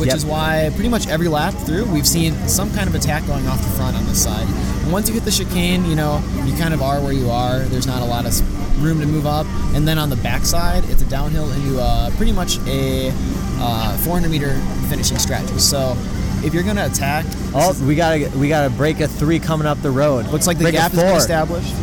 [0.00, 0.16] which Yep.
[0.16, 3.58] is why pretty much every lap through we've seen some kind of attack going off
[3.62, 4.48] the front on this side.
[4.90, 7.60] Once you hit the chicane, you know, you kind of are where you are.
[7.60, 9.46] There's not a lot of room to move up.
[9.74, 13.10] And then on the backside, it's a downhill into uh, pretty much a
[13.58, 15.46] uh, 400 meter finishing stretch.
[15.58, 15.96] So
[16.44, 19.38] if you're going to attack, Oh, we got to we got to break a three
[19.38, 20.26] coming up the road.
[20.28, 21.74] looks like the break gap has been established.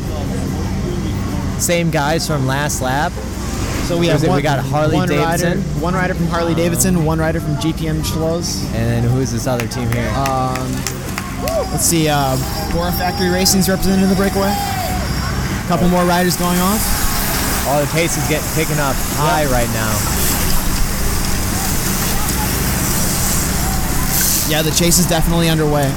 [1.61, 3.11] Same guys from last lap.
[3.87, 5.59] So we have one, we got Harley one Davidson?
[5.59, 8.63] rider, one rider from Harley Davidson, one rider from GPM Schloss.
[8.73, 10.07] And then who's this other team here?
[10.09, 10.71] Um,
[11.71, 12.07] Let's see.
[12.09, 12.37] Uh,
[12.71, 14.51] Bora Factory Racing's represented in the breakaway.
[14.51, 16.81] A couple more riders going off.
[17.67, 19.93] All the pace is getting picking up high right now.
[24.51, 25.87] Yeah, the chase is definitely underway.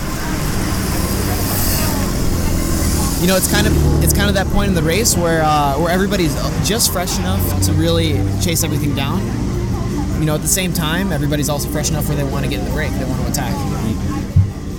[3.21, 5.77] You know, it's kind of it's kind of that point in the race where uh,
[5.79, 6.35] where everybody's
[6.69, 9.21] just fresh enough to really chase everything down.
[10.21, 12.61] You know, at the same time, everybody's also fresh enough where they want to get
[12.61, 13.84] in the break, they want to attack.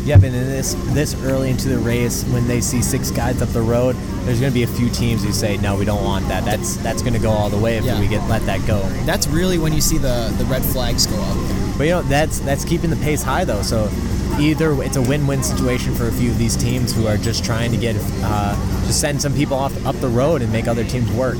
[0.05, 3.49] Yep, and in this this early into the race, when they see six guys up
[3.49, 6.27] the road, there's going to be a few teams who say, "No, we don't want
[6.27, 6.45] that.
[6.45, 7.99] That's that's going to go all the way if Yeah.
[7.99, 11.15] we get let that go." That's really when you see the the red flags go
[11.19, 11.37] up.
[11.77, 13.63] But you know, that's that's keeping the pace high though.
[13.63, 13.89] So
[14.39, 17.71] either it's a win-win situation for a few of these teams who are just trying
[17.71, 18.53] to get uh,
[18.85, 21.37] to send some people off up the road and make other teams work.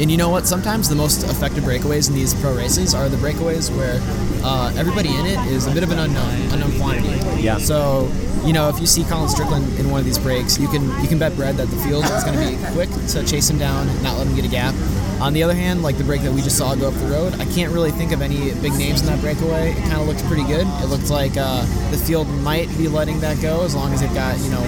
[0.00, 0.46] And you know what?
[0.46, 3.98] Sometimes the most effective breakaways in these pro races are the breakaways where
[4.44, 7.42] uh, everybody in it is a bit of an unknown, unknown quantity.
[7.42, 7.58] Yeah.
[7.58, 8.10] So,
[8.44, 11.08] you know, if you see Colin Strickland in one of these breaks, you can you
[11.08, 13.86] can bet bread that the field is going to be quick to chase him down,
[14.02, 14.74] not let him get a gap.
[15.22, 17.34] On the other hand, like the break that we just saw go up the road,
[17.40, 19.70] I can't really think of any big names in that breakaway.
[19.70, 20.66] It kind of looked pretty good.
[20.82, 24.12] It looked like uh, the field might be letting that go as long as they've
[24.12, 24.60] got, you know,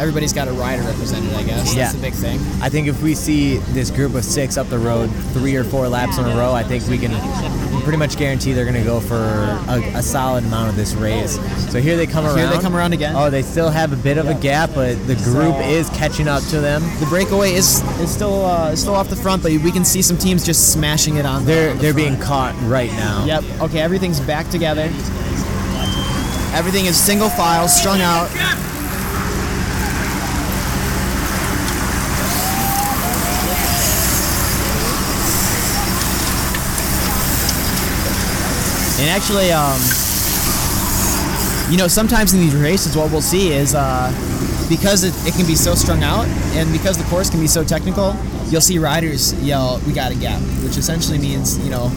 [0.00, 1.74] everybody's got a rider represented, I guess.
[1.74, 1.92] That's Yeah.
[1.92, 2.40] the big thing.
[2.62, 5.86] I think if we see this group of six up the road three or four
[5.88, 7.12] laps in a row, I think we can
[7.82, 11.34] pretty much guarantee they're going to go for a, a solid amount of this race.
[11.70, 12.38] So here they come around.
[12.38, 13.14] Here they come around again.
[13.16, 16.42] Oh, they still have a bit of a gap, but the group is catching up
[16.44, 16.82] to them.
[17.00, 20.02] The breakaway is is still uh, is still off the front, but we can see
[20.02, 21.44] some teams just smashing it on.
[21.44, 22.08] They're on the they're front.
[22.08, 23.24] being caught right now.
[23.24, 23.44] Yep.
[23.62, 23.80] Okay.
[23.80, 24.90] Everything's back together.
[26.54, 28.28] Everything is single file, strung out.
[39.02, 39.80] And actually, um,
[41.68, 44.12] you know, sometimes in these races, what we'll see is uh,
[44.68, 47.64] because it, it can be so strung out and because the course can be so
[47.64, 48.14] technical,
[48.46, 51.90] you'll see riders yell, "We got a gap," which essentially means, you know,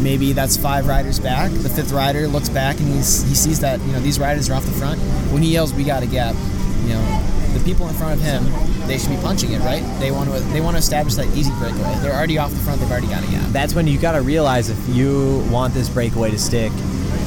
[0.00, 1.50] maybe that's five riders back.
[1.50, 4.66] The fifth rider looks back and he sees that you know these riders are off
[4.66, 5.00] the front.
[5.32, 6.36] When he yells, "We got a gap,"
[6.84, 7.22] you know,
[7.66, 8.44] people in front of him,
[8.86, 9.82] they should be punching it, right?
[9.98, 11.98] They want to they want to establish that easy breakaway.
[11.98, 12.80] They're already off the front.
[12.80, 13.50] They've already got a gap.
[13.50, 16.72] That's when you got to realize if you want this breakaway to stick,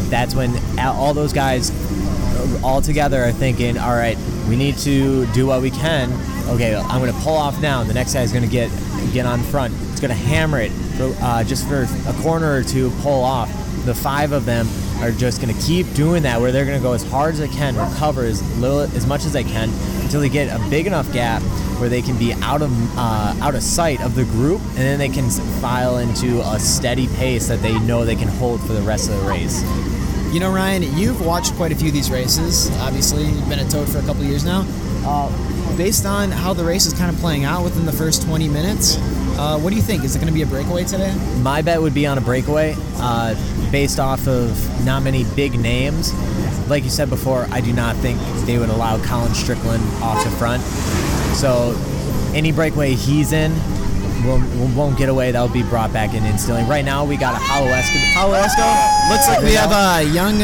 [0.09, 1.71] that's when all those guys
[2.63, 6.11] all together are thinking, all right, we need to do what we can.
[6.47, 7.81] Okay, I'm going to pull off now.
[7.81, 8.71] And the next guy's going to get
[9.11, 9.73] get on front.
[9.91, 13.49] It's going to hammer it for, uh, just for a corner or two, pull off.
[13.85, 14.67] The five of them
[15.01, 17.39] are just going to keep doing that, where they're going to go as hard as
[17.39, 19.69] they can, recover as little as much as they can,
[20.09, 21.39] until they get a big enough gap
[21.79, 24.97] where they can be out of uh, out of sight of the group, and then
[24.97, 25.29] they can
[25.61, 29.21] file into a steady pace that they know they can hold for the rest of
[29.21, 29.61] the race.
[30.33, 32.71] You know, Ryan, you've watched quite a few of these races.
[32.79, 34.65] Obviously, you've been at Toad for a couple years now.
[35.05, 35.29] Uh,
[35.77, 38.97] based on how the race is kind of playing out within the first 20 minutes,
[39.37, 40.03] uh, what do you think?
[40.03, 41.13] Is it going to be a breakaway today?
[41.43, 43.35] My bet would be on a breakaway, uh,
[43.71, 46.13] based off of not many big names.
[46.69, 50.29] Like you said before, I do not think they would allow Colin Strickland off the
[50.31, 50.61] front.
[51.35, 51.75] So
[52.33, 53.51] any breakaway he's in
[54.23, 54.39] will,
[54.75, 55.31] won't get away.
[55.31, 56.63] That'll be brought back in instantly.
[56.63, 57.97] Right now we got a Holowesco.
[58.13, 60.37] Hollow Esco Looks like we have a young,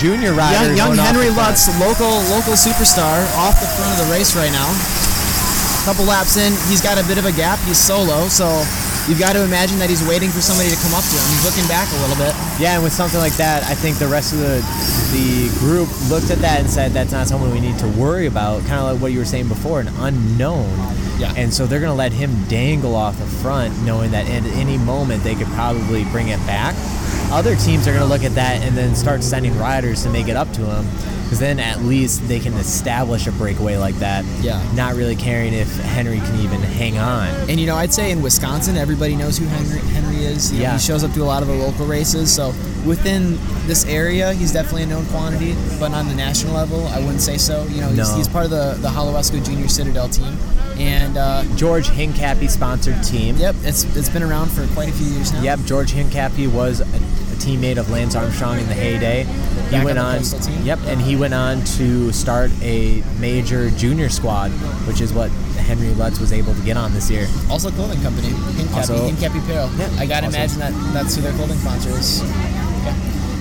[0.00, 0.74] junior rider.
[0.74, 1.30] young, young Henry.
[1.30, 4.66] Lutz, local local superstar, off the front of the race right now.
[5.84, 7.58] Couple laps in, he's got a bit of a gap.
[7.60, 8.46] He's solo, so
[9.08, 11.26] you've got to imagine that he's waiting for somebody to come up to him.
[11.32, 12.34] He's looking back a little bit.
[12.60, 14.62] Yeah, and with something like that, I think the rest of the
[15.12, 18.60] the group looked at that and said that's not someone we need to worry about.
[18.64, 20.70] Kind of like what you were saying before, an unknown.
[21.18, 21.34] Yeah.
[21.36, 24.78] And so they're going to let him dangle off the front, knowing that at any
[24.78, 26.74] moment they could probably bring it back.
[27.30, 30.28] Other teams are going to look at that and then start sending riders to make
[30.28, 30.86] it up to him,
[31.32, 34.22] because then at least they can establish a breakaway like that.
[34.42, 34.62] Yeah.
[34.74, 37.28] Not really caring if Henry can even hang on.
[37.48, 40.52] And you know, I'd say in Wisconsin, everybody knows who Henry, Henry is.
[40.52, 40.72] You know, Yeah.
[40.74, 42.30] he shows up to a lot of the local races.
[42.30, 42.52] So
[42.84, 45.56] within this area, he's definitely a known quantity.
[45.80, 47.64] But on the national level, I wouldn't say so.
[47.68, 48.14] You know, he's, No.
[48.14, 50.36] he's part of the the Holowesco Junior Citadel team,
[50.76, 53.36] and uh, George Hincapie sponsored team.
[53.36, 55.40] yep, it's it's been around for quite a few years now.
[55.40, 56.86] Yep, George Hincapie was a
[57.44, 59.24] teammate of Lance Armstrong in the heyday.
[59.24, 60.42] He Back went on the on.
[60.42, 60.62] Team?
[60.64, 64.50] Yep, and he went on to start a major junior squad,
[64.86, 65.30] which is what
[65.66, 67.26] Henry Lutz was able to get on this year.
[67.50, 69.70] Also, clothing company, Hincapie, Also- Hincapie Apparel.
[69.78, 72.20] Yeah, I gotta also- imagine that that's who their clothing sponsor is.
[72.22, 72.94] Yeah.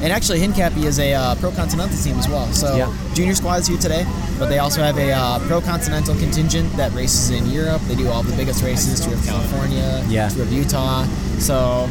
[0.04, 2.52] And actually, Hincapie is a uh, pro continental team as well.
[2.54, 2.92] So Yeah.
[3.14, 4.04] junior squad is here today,
[4.40, 7.82] but they also have a uh, pro continental contingent that races in Europe.
[7.88, 10.30] They do all the biggest races, Tour of California, Yeah.
[10.30, 11.06] Tour of Utah.
[11.38, 11.88] So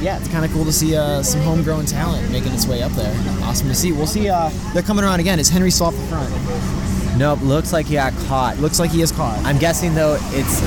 [0.00, 2.92] yeah, it's kind of cool to see uh, some homegrown talent making its way up
[2.92, 3.14] there.
[3.42, 3.92] Awesome to see.
[3.92, 4.28] We'll see.
[4.28, 5.38] Uh, they're coming around again.
[5.38, 6.30] Is Henry still off the front?
[7.18, 8.58] Nope, looks like he got caught.
[8.58, 9.42] Looks like he is caught.
[9.44, 10.62] I'm guessing though it's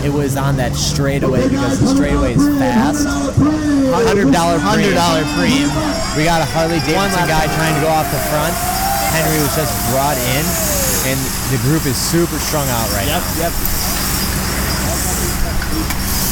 [0.00, 3.04] it was on that straightaway because the straightaway is fast.
[3.04, 5.68] Hundred dollar Hundred dollar premium.
[6.16, 8.54] We got a Harley Davidson guy trying to go off the front.
[9.12, 10.44] Henry was just brought in,
[11.10, 11.18] and
[11.52, 13.20] the group is super strung out right now.
[13.36, 13.52] Yep.
[13.52, 13.89] Yep.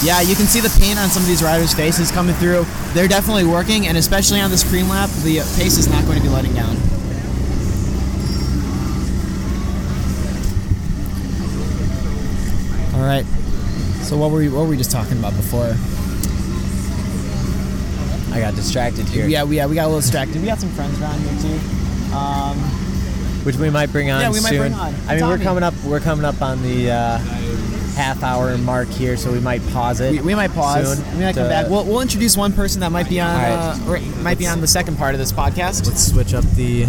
[0.05, 2.65] Yeah, you can see the pain on some of these riders' faces coming through.
[2.95, 6.23] They're definitely working, and especially on this preem lap, the pace is not going to
[6.23, 6.77] be letting down.
[12.95, 13.25] All right.
[14.03, 15.75] So what were we what were we just talking about before?
[18.35, 20.41] I got distracted here, Yeah, we yeah, we got a little distracted.
[20.41, 22.15] We got some friends around here too.
[22.15, 22.57] Um,
[23.45, 24.59] which we might bring on Yeah, we might soon.
[24.59, 24.95] bring on.
[25.09, 25.75] I mean, we're coming up.
[25.85, 27.19] We're coming up on the uh,
[27.99, 30.13] half hour mark here, so we might pause it.
[30.13, 30.97] we, we might pause.
[31.03, 31.69] soon We might come back.
[31.69, 33.51] We'll, we'll introduce one person that might be on right.
[33.51, 35.85] uh, or might be on the second part of this podcast.
[35.85, 36.87] Let's switch up the.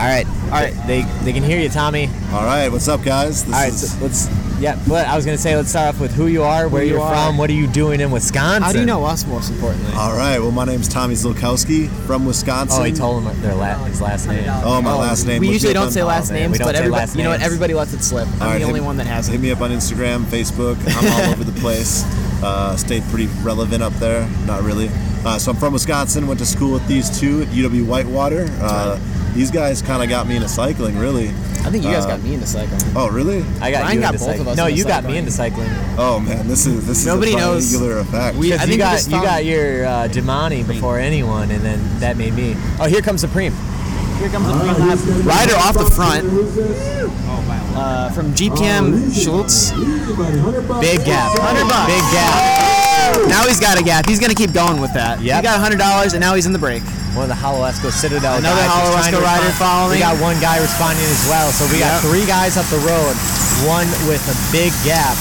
[0.00, 0.72] All right, all right.
[0.86, 2.08] They they can hear you, Tommy.
[2.32, 3.44] All right, what's up, guys?
[3.44, 4.28] This All right, is so let's.
[4.58, 6.92] Yeah, but I was gonna say let's start off with who you are, where you
[6.92, 7.14] you're are.
[7.14, 8.62] from, what are you doing in Wisconsin?
[8.62, 9.26] How do you know us?
[9.26, 9.92] Most importantly.
[9.94, 10.38] all right.
[10.38, 12.80] Well, my name's Tommy Zilkowski from Wisconsin.
[12.80, 14.44] Oh, he told him their la- his last name.
[14.64, 15.40] Oh, my last name.
[15.40, 17.42] We usually don't on- say last Oh, names, but everybody, last you know what?
[17.42, 18.26] Everybody lets it slip.
[18.26, 20.76] I'm All right, the hit- only one that has Hit me up on Instagram, Facebook.
[20.86, 22.04] I'm all over the place.
[22.40, 24.26] Uh, stayed pretty relevant up there.
[24.46, 24.88] Not really.
[25.26, 26.26] Uh, so I'm from Wisconsin.
[26.26, 28.46] Went to school with these two at UW Whitewater.
[28.62, 28.98] Uh,
[29.34, 31.28] these guys kind of got me into cycling, really.
[31.62, 32.80] I think you guys Uh, got me into cycling.
[32.96, 33.44] Oh, really?
[33.60, 34.40] I got Ryan you got into both cycling.
[34.40, 35.12] of us No, into you got cycling.
[35.12, 35.70] me into cycling.
[35.98, 37.68] Oh man, this is this Nobody is a knows.
[37.70, 38.36] triangular effect.
[38.36, 41.50] We- I Because think you we got just you got your uh, Domane before anyone,
[41.50, 42.56] and then that made me.
[42.80, 43.52] Oh, here comes Supreme.
[44.18, 44.98] Here comes Supreme green lap.
[45.24, 46.24] Rider off the front.
[47.76, 49.70] Uh, from GPM Schultz.
[49.70, 51.32] Big gap.
[51.38, 51.86] 100 bucks.
[51.86, 53.28] Big gap.
[53.28, 54.06] Now he's got a gap.
[54.08, 55.20] He's gonna keep going with that.
[55.20, 55.36] Yeah.
[55.36, 56.82] He got hundred dollars, and now he's in the break.
[57.14, 58.70] One of the Holowesco Citadel Another guys.
[58.70, 59.98] who's trying Holowesco rider following.
[59.98, 61.50] We got one guy responding as well.
[61.50, 63.14] So we got three guys up the road.
[63.66, 65.16] One with a big gap.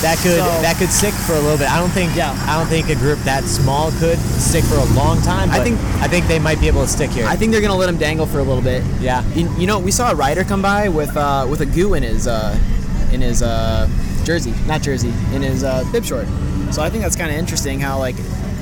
[0.00, 1.70] That could So- that could stick for a little bit.
[1.70, 2.32] I don't think Yeah.
[2.46, 5.50] I don't think a group that small could stick for a long time.
[5.50, 7.26] I think- I think they might be able to stick here.
[7.28, 8.82] I think they're gonna let him dangle for a little bit.
[9.00, 9.22] yeah.
[9.34, 12.02] You, you know, we saw a rider come by with uh, with a goo in
[12.02, 12.56] his uh,
[13.12, 13.86] in his uh,
[14.24, 16.26] jersey, not jersey, in his uh, bib short.
[16.70, 18.14] So I think that's kind of interesting how like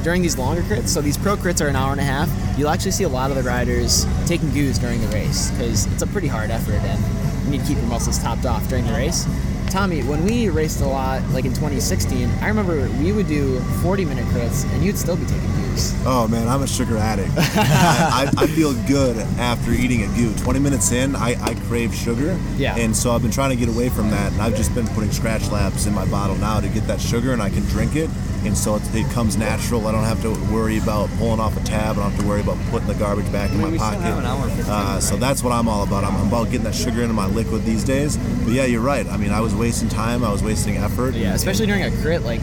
[0.09, 2.31] during these longer crits, so these pro crits are an hour and a half.
[2.59, 6.01] You'll actually see a lot of the riders taking goos during the race because it's
[6.01, 8.95] a pretty hard effort and you need to keep your muscles topped off during the
[8.95, 9.27] race.
[9.71, 14.05] Tommy, when we raced a lot, like in 2016, I remember we would do 40
[14.05, 15.95] minute crits and you'd still be taking goos.
[16.07, 17.31] Oh man, I'm a sugar addict.
[17.37, 20.35] I, I, I feel good after eating a goo.
[20.37, 22.39] 20 minutes in, I, I crave sugar.
[22.57, 22.77] Yeah.
[22.77, 25.11] And so I've been trying to get away from that, and I've just been putting
[25.11, 28.11] Skratch Labs in my bottle now to get that sugar, and I can drink it.
[28.45, 29.87] And so it, it comes natural.
[29.89, 31.99] I don't have to worry about pulling off a tab.
[31.99, 34.01] I don't have to worry about putting the garbage back in my pocket.
[34.69, 36.05] Uh, so that's what I'm all about.
[36.05, 38.17] I'm about getting that sugar into my liquid these days.
[38.17, 39.07] But yeah, you're right.
[39.09, 40.25] I mean, I was wasting time.
[40.25, 41.15] I was wasting effort.
[41.15, 42.41] Yeah, especially during a crit, like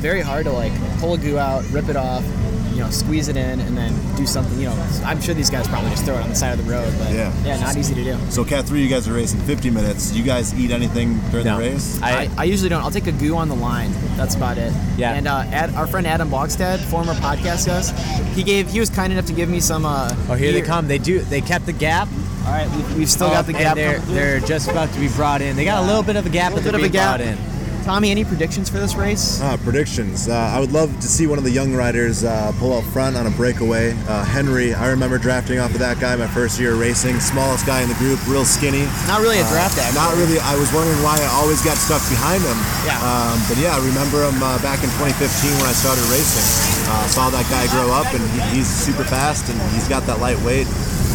[0.00, 2.24] very hard to like pull a goo out, rip it off,
[2.72, 4.58] you know, squeeze it in, and then do something.
[4.58, 6.70] You know, I'm sure these guys probably just throw it on the side of the
[6.70, 7.32] road, but Yeah.
[7.44, 8.16] yeah, not easy to do.
[8.30, 10.12] So Cat Three, you guys are racing 50 minutes.
[10.14, 11.56] You guys eat anything during No.
[11.56, 12.00] the race?
[12.02, 12.82] I, I, I usually don't.
[12.82, 13.92] I'll take a goo on the line.
[14.16, 14.72] That's about it.
[14.96, 15.12] Yeah.
[15.14, 17.94] And uh, Ad, our friend Adam Bogstad, former podcast guest,
[18.34, 19.84] he gave he was kind enough to give me some.
[19.84, 20.88] Uh, oh, here they come.
[20.88, 21.18] They do.
[21.20, 22.08] They kept the gap.
[22.46, 23.76] All right, we've, we've still got the Oh, gap.
[23.76, 25.56] They're they're just about to be brought in.
[25.56, 26.98] They got a little bit of a gap, a but little they're bit of a
[26.98, 27.18] gap.
[27.20, 27.38] brought in.
[27.84, 29.40] Tommy, any predictions for this race?
[29.40, 30.28] Uh, predictions.
[30.28, 33.16] Uh, I would love to see one of the young riders uh, pull out front
[33.16, 33.96] on a breakaway.
[34.06, 37.18] Uh, Henry, I remember drafting off of that guy my first year racing.
[37.20, 38.84] Smallest guy in the group, real skinny.
[39.08, 39.94] Not really a draft Uh, act.
[39.96, 40.38] Not really.
[40.40, 42.58] I was wondering why I always got stuck behind him.
[42.84, 43.00] Yeah.
[43.00, 46.44] Um, but yeah, I remember him uh, back in 2015 when I started racing.
[46.84, 50.20] Uh, saw that guy grow up, and he, he's super fast, and he's got that
[50.20, 50.68] lightweight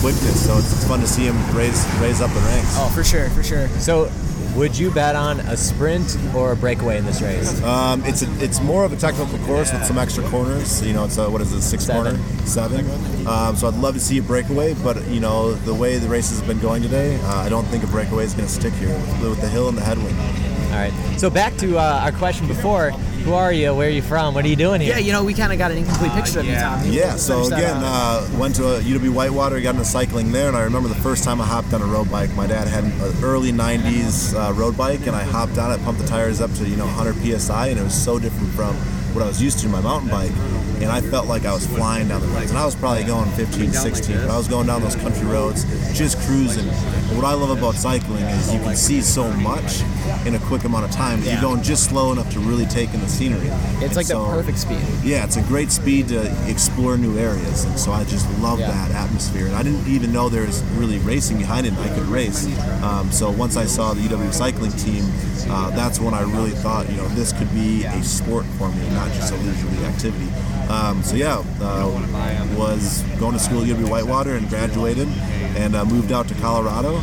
[0.05, 0.45] quickness.
[0.45, 2.75] So it's, it's fun to see him raise raise up the ranks.
[2.77, 3.67] Oh, for sure, for sure.
[3.79, 4.11] So,
[4.55, 7.59] would you bet on a sprint or a breakaway in this race?
[7.63, 10.85] Um, it's a, it's more of a technical course with some extra corners.
[10.85, 12.17] You know, it's a, what is it, six Seven.
[12.17, 12.85] corner, seven.
[13.27, 16.29] Um, so I'd love to see a breakaway, but you know, the way the race
[16.29, 18.89] has been going today, uh, I don't think a breakaway is going to stick here
[18.89, 20.15] with, with the hill and the headwind.
[20.71, 20.93] All right.
[21.19, 22.91] So back to uh, our question before.
[23.25, 23.73] Who are you?
[23.73, 24.35] Where are you from?
[24.35, 24.91] What are you doing here?
[24.93, 26.89] Yeah, you know, we kind of got an incomplete picture of you, Tommy.
[26.89, 30.61] Yeah, so again, uh, went to a UW Whitewater, got into cycling there, and I
[30.61, 32.31] remember the first time I hopped on a road bike.
[32.35, 36.01] My dad had an early '90s uh, road bike, and I hopped on it, pumped
[36.01, 38.75] the tires up to you know 100 psi, and it was so different from
[39.15, 40.31] what I was used to, my mountain bike,
[40.81, 42.49] and I felt like I was flying down the roads.
[42.51, 45.63] And I was probably going 15, 16, but I was going down those country roads,
[45.97, 46.67] just cruising.
[47.15, 49.81] What I love about cycling is you can see so much
[50.25, 51.21] in a quick amount of time.
[51.21, 53.47] that You're going just slow enough to really take in the scenery.
[53.47, 54.79] It's And like so- the perfect speed.
[55.03, 58.71] yeah, it's a great speed to explore new areas, and so I just love Yeah.
[58.71, 59.45] that atmosphere.
[59.47, 61.73] And I didn't even know there was really racing behind it.
[61.83, 62.47] I could race.
[62.83, 65.05] Um, so once I saw the UW cycling team,
[65.49, 68.89] uh, that's when I really thought, you know, this could be a sport for me,
[68.93, 70.27] not just a leisurely activity.
[70.69, 75.07] Um, so yeah, uh, was going to school at UW Whitewater and graduated,
[75.55, 76.97] and uh, moved out to Colorado,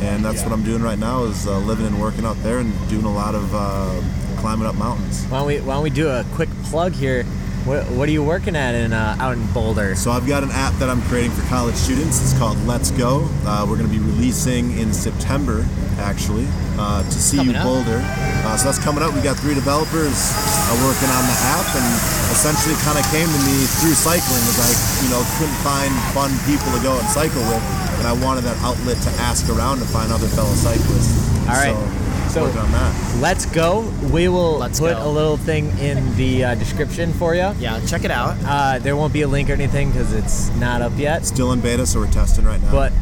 [0.00, 2.72] and that's what I'm doing right now is uh, living and working out there and
[2.88, 4.00] doing a lot of uh,
[4.38, 5.24] climbing up mountains.
[5.26, 7.24] Why don't we Why don't we do a quick plug here?
[7.68, 9.92] What, what are you working at in uh, out in Boulder?
[9.92, 12.16] So I've got an app that I'm creating for college students.
[12.16, 13.28] It's called Let's Go.
[13.44, 15.68] Uh, we're going to be releasing in September,
[16.00, 16.48] actually,
[16.80, 17.68] uh, to CU Coming up.
[17.68, 18.00] Boulder.
[18.00, 19.12] Uh, so that's coming up.
[19.12, 21.84] We got three developers uh, working on the app, and
[22.32, 24.40] essentially kind of came to me through cycling.
[24.48, 24.72] As I,
[25.04, 27.60] you know, couldn't find fun people to go and cycle with,
[28.00, 31.20] and I wanted that outlet to ask around to find other fellow cyclists.
[31.44, 31.76] All right.
[31.76, 33.18] So, So- working on that.
[33.20, 33.80] Let's go.
[34.12, 35.06] We will Let's put go.
[35.06, 37.52] a little thing in the uh, description for you.
[37.58, 38.36] Yeah, check it out.
[38.44, 41.26] Uh, there won't be a link or anything because it's not up yet.
[41.26, 42.70] Still in beta, so we're testing right now.
[42.70, 42.92] But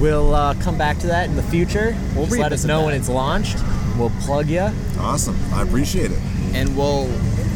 [0.00, 1.96] we'll uh, come back to that in the future.
[2.16, 2.86] We'll Just let us know that.
[2.86, 3.58] when it's launched.
[3.96, 4.70] We'll plug you.
[4.98, 5.36] awesome.
[5.52, 6.18] I appreciate it.
[6.54, 7.06] and we'll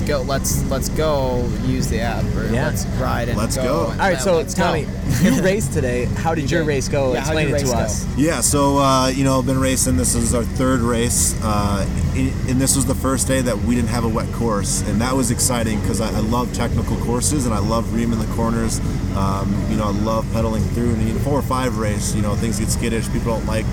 [0.07, 0.23] go.
[0.23, 2.67] Let's let's go use the app or Yeah.
[2.67, 3.87] let's ride and Let's go.
[3.87, 4.65] All right, so let's go.
[4.65, 4.87] Tommy,
[5.23, 6.05] you raced today.
[6.05, 6.69] How did You your did.
[6.69, 7.13] race go?
[7.13, 7.79] Yeah, Explain it to race go?
[7.79, 8.07] us.
[8.17, 9.97] Yeah, so uh, you know, I've been racing.
[9.97, 13.75] This is our third race, uh, and and this was the first day that we
[13.75, 17.47] didn't have a wet course, and that was exciting because I, I love technical courses
[17.47, 18.81] and I love reaming the corners.
[19.17, 20.91] Um, you know, I love pedaling through.
[20.95, 23.07] And in a four or five race, you know, things get skittish.
[23.13, 23.65] People don't like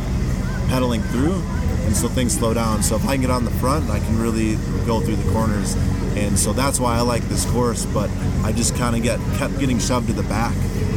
[0.72, 1.36] pedaling through,
[1.86, 2.82] and so things slow down.
[2.82, 4.56] So if I can get on the front, I can really
[4.86, 5.76] go through the corners,
[6.16, 7.86] and so that's why I like this course.
[7.86, 8.10] But
[8.44, 10.56] I just kind of get kept getting shoved to the back,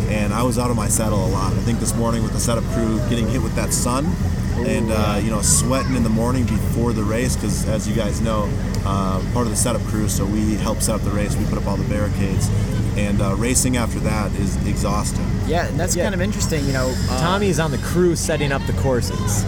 [0.09, 1.53] and I was out of my saddle a lot.
[1.53, 4.07] I think this morning with the setup crew getting hit with that sun.
[4.55, 8.21] And uh, you know, sweating in the morning before the race, because as you guys
[8.21, 8.49] know,
[8.87, 11.35] uh, part of the setup crew, so we help set up the race.
[11.35, 12.49] We put up all the barricades,
[12.97, 15.27] and uh, racing after that is exhausting.
[15.47, 16.05] Yeah, and that's Yeah.
[16.05, 16.65] kind of interesting.
[16.67, 19.45] You know, uh, Tommy's on the crew setting up the courses.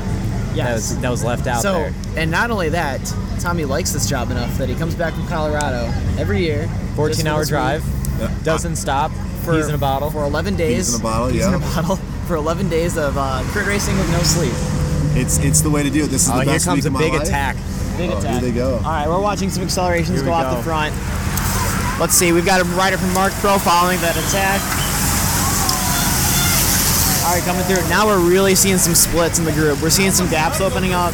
[0.57, 1.95] That was, that was left out so, there.
[2.17, 3.01] and not only that,
[3.41, 6.67] Tommy likes this job enough that he comes back from Colorado every year.
[6.97, 7.85] 14-hour drive.
[8.19, 8.35] Yeah.
[8.43, 9.11] Doesn't stop.
[9.45, 10.11] For, Peas in a bottle.
[10.11, 10.77] for 11 days.
[10.89, 13.97] He's in a bottle, Peas in a bottle for 11 days of uh, crit racing
[13.99, 14.53] with no sleep.
[15.15, 16.09] It's it's the way to do it.
[16.11, 17.23] This is oh, the here best comes week a of my big life.
[17.29, 17.57] attack.
[17.97, 18.31] Big Oh, attack.
[18.33, 18.77] here they go.
[18.77, 20.93] All right, we're watching some accelerations Here go we off the front.
[21.99, 24.61] Let's see, we've got a rider from Mark Pro following that attack.
[27.27, 27.89] All right, coming through.
[27.89, 29.81] Now we're really seeing some splits in the group.
[29.83, 31.13] We're seeing some gaps opening up.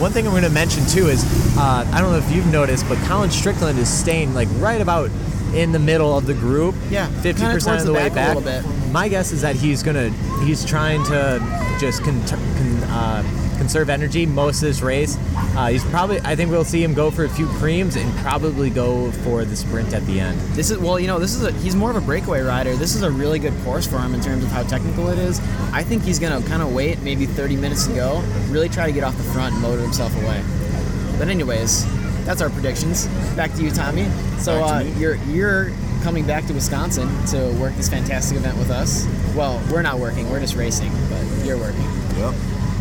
[0.00, 1.24] One thing I'm going to mention too is
[1.58, 5.10] uh, I don't know if you've noticed, but Colin Strickland is staying like right about
[5.54, 6.74] in the middle of the group.
[6.88, 8.36] Yeah, fifty percent of the, the way back back.
[8.36, 8.92] a bit.
[8.92, 10.10] My guess is that he's gonna
[10.44, 13.22] he's trying to just con- con- uh,
[13.66, 15.18] conserve energy most of this race.
[15.56, 18.70] Uh, he's probably I think we'll see him go for a few preems and probably
[18.70, 20.38] go for the sprint at the end.
[20.54, 22.76] This is well, you know, this is a he's more of a breakaway rider.
[22.76, 25.40] This is a really good course for him in terms of how technical it is.
[25.72, 28.92] I think he's gonna kind of wait maybe 30 minutes to go, really try to
[28.92, 30.44] get off the front and motor himself away.
[31.18, 31.84] But anyways,
[32.24, 33.08] that's our predictions.
[33.34, 34.08] Back to you, Tommy.
[34.38, 35.72] So Back to uh, you're you're
[36.04, 39.08] coming back to Wisconsin to work this fantastic event with us.
[39.34, 41.90] Well, we're not working, we're just racing, but you're working.
[42.16, 42.32] Yep.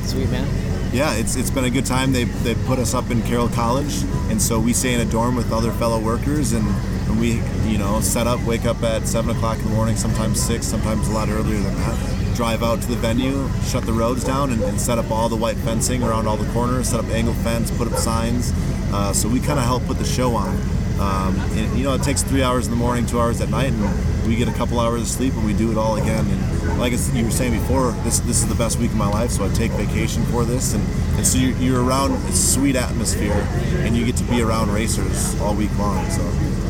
[0.04, 0.65] Sweet man.
[0.96, 2.14] Yeah, it's it's been a good time.
[2.14, 5.36] They they put us up in Carroll College, and so we stay in a dorm
[5.36, 6.66] with other fellow workers, and,
[7.10, 10.42] and we you know set up, wake up at seven o'clock in the morning, sometimes
[10.42, 12.36] six, sometimes a lot earlier than that.
[12.38, 15.36] Drive out to the venue, shut the roads down, and, and set up all the
[15.36, 18.54] white fencing around all the corners, set up angle fence, put up signs.
[18.94, 20.56] Uh, so we kind of help put the show on.
[20.98, 23.74] Um, and, you know, it takes three hours in the morning, two hours at night,
[23.74, 26.26] and we get a couple hours of sleep, and we do it all again.
[26.28, 29.32] And like you were saying before, this this is the best week of my life,
[29.32, 30.84] so I take vacation for this, and,
[31.18, 33.48] and so you're, you're around a sweet atmosphere,
[33.80, 36.10] and you get to be around racers all week long.
[36.10, 36.22] So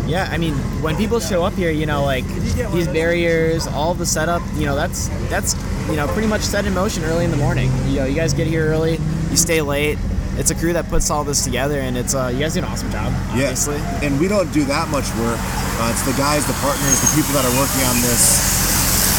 [0.08, 2.28] Yeah, I mean, when people show up here, you know, like
[2.74, 5.56] these barriers, all the setup, you know, that's that's
[5.89, 7.72] you know pretty much set in motion early in the morning.
[7.88, 9.98] You know, you guys get here early, you stay late.
[10.38, 12.65] It's a crew that puts all this together, and it's uh, you guys do an
[12.65, 13.12] awesome job.
[13.32, 13.80] Obviously.
[14.04, 15.39] and we don't do that much work.
[15.80, 18.75] Uh, it's the guys, the partners, the people that are working on this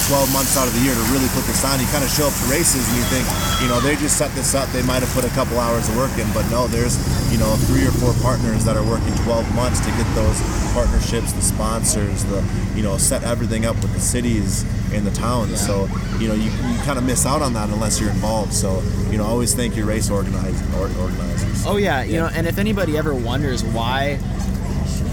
[0.07, 1.81] 12 months out of the year to really put this on.
[1.81, 3.27] You kind of show up to races and you think,
[3.59, 4.71] you know, they just set this up.
[4.71, 6.95] They might have put a couple hours of work in, but no, there's,
[7.33, 10.39] you know, three or four partners that are working 12 months to get those
[10.73, 12.39] partnerships, the sponsors, the,
[12.75, 15.59] you know, set everything up with the cities and the towns.
[15.59, 18.53] So, you know, you, you kind of miss out on that unless you're involved.
[18.53, 20.63] So, you know, always thank your race organizers.
[20.77, 21.67] Or, organizers.
[21.67, 24.21] Oh yeah, you know, and if anybody ever wonders why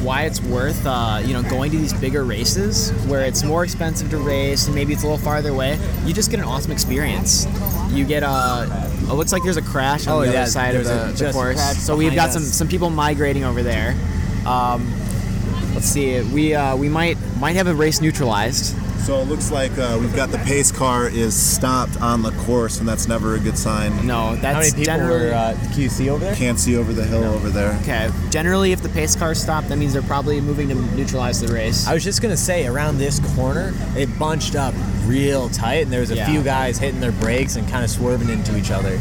[0.03, 4.09] why it's worth uh, you know going to these bigger races where it's more expensive
[4.11, 5.79] to race and maybe it's a little farther away.
[6.05, 7.45] You just get an awesome experience.
[7.91, 8.67] You get a.
[9.03, 11.31] It looks like there's a crash on Oh, the yeah, other side of the, the
[11.31, 11.61] course.
[11.77, 13.95] So we've got behind some some people migrating over there.
[14.45, 14.91] Um,
[15.73, 16.21] let's see.
[16.21, 18.75] We uh, we might might have a race neutralized.
[19.05, 22.79] So it looks like uh, we've got the pace car is stopped on the course,
[22.79, 24.07] and that's never a good sign.
[24.07, 25.25] No, that's How many people generally.
[25.27, 26.35] were uh, QC over there?
[26.35, 27.77] Can't see over the hill over there.
[27.81, 28.09] Okay.
[28.29, 31.85] Generally, if the pace cars stop, that means they're probably moving to neutralize the race.
[31.85, 34.73] I was just gonna say around this corner, it bunched up
[35.05, 36.29] real tight, and there was a Yeah.
[36.29, 38.97] few guys hitting their brakes and kind of swerving into each other.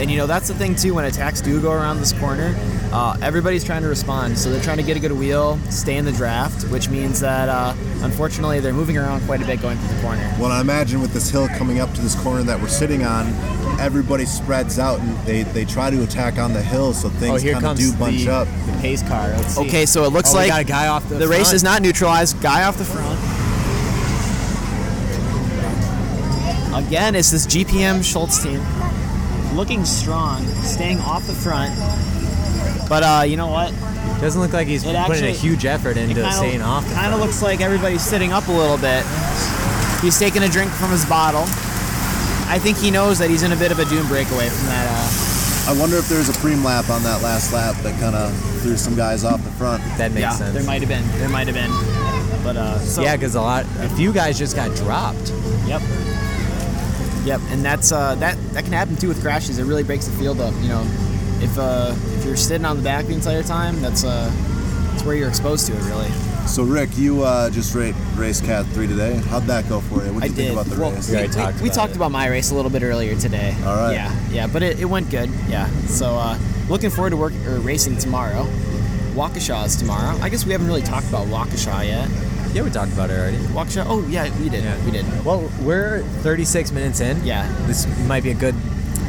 [0.00, 0.94] And you know that's the thing too.
[0.94, 2.54] When attacks do go around this corner,
[2.90, 4.38] uh, everybody's trying to respond.
[4.38, 7.50] So they're trying to get a good wheel, stay in the draft, which means that
[7.50, 10.34] uh, unfortunately they're moving around quite a bit going through the corner.
[10.40, 13.26] Well, I imagine with this hill coming up to this corner that we're sitting on,
[13.78, 17.42] everybody spreads out and they, they try to attack on the hill, so Oh, things
[17.42, 18.48] here kind of do bunch the, up.
[18.66, 19.28] the pace car.
[19.28, 19.66] Let's see.
[19.66, 21.62] Okay, so it looks Oh, we like got a guy off the the race is
[21.62, 22.40] not neutralized.
[22.40, 23.18] Guy off the front.
[26.86, 28.60] Again, it's this GPM Schultz team,
[29.54, 31.74] looking strong, staying off the front.
[32.88, 33.72] But uh, you know what?
[34.20, 36.86] Doesn't look like he's It putting a huge effort into staying off.
[36.88, 39.04] the Kind of looks like everybody's sitting up a little bit.
[40.02, 41.44] He's taking a drink from his bottle.
[42.50, 44.86] I think he knows that he's in a bit of a doom breakaway from that.
[44.90, 48.34] Uh, I wonder if there's a preem lap on that last lap that kind of
[48.60, 49.82] threw some guys off the front.
[49.98, 50.54] That makes yeah, sense.
[50.54, 51.06] there might have been.
[51.18, 51.70] There might have been.
[52.42, 55.32] But uh, so, yeah, because a lot, a few guys just got dropped.
[55.66, 55.82] Yep.
[57.24, 59.58] Yep, and that's uh, that that can happen too with crashes.
[59.58, 60.54] It really breaks the field up.
[60.62, 60.82] You know,
[61.40, 64.30] if uh, if you're sitting on the back the entire time, that's uh,
[64.90, 65.82] that's where you're exposed to it.
[65.84, 66.10] Really.
[66.46, 69.14] So, Rick, you uh, just ra- raced Cat 3 today.
[69.28, 70.12] How'd that go for you?
[70.12, 70.46] What I did you did.
[70.48, 71.08] think about the well, race?
[71.08, 73.54] We we, we- talked we about talked about my race a little bit earlier today.
[73.64, 73.92] All right.
[73.92, 75.30] Yeah, yeah, but it, it went good.
[75.48, 75.68] Yeah.
[75.86, 78.46] So uh, looking forward to work or racing tomorrow.
[79.14, 80.16] Waukesha is tomorrow.
[80.22, 82.08] I guess we haven't really talked about Waukesha yet.
[82.52, 83.36] Yeah, we talked about it already.
[83.38, 83.84] Waukesha.
[83.86, 84.64] Oh yeah, we did.
[84.64, 84.84] Yeah.
[84.84, 85.24] We did.
[85.24, 87.24] Well, we're 36 minutes in.
[87.24, 87.50] Yeah.
[87.66, 88.54] This might be a good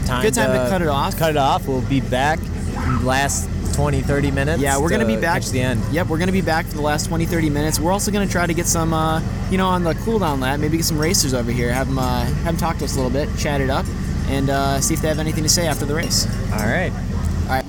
[0.05, 0.21] time.
[0.21, 1.17] Good time to cut it off.
[1.17, 1.67] Cut it off.
[1.67, 4.61] We'll be back in the last 20, 30 minutes.
[4.61, 5.81] Yeah, we're gonna to be back Catch the end.
[5.91, 7.79] Yep, we're gonna be back for the last 20, 30 minutes.
[7.79, 10.59] We're also gonna try to get some, uh, you know, on the cool down lap,
[10.59, 13.01] maybe get some racers over here, have them, uh, have them talk to us a
[13.01, 13.85] little bit, chat it up,
[14.27, 16.27] and uh, see if they have anything to say after the race.
[16.51, 16.91] All right.
[17.43, 17.65] All right.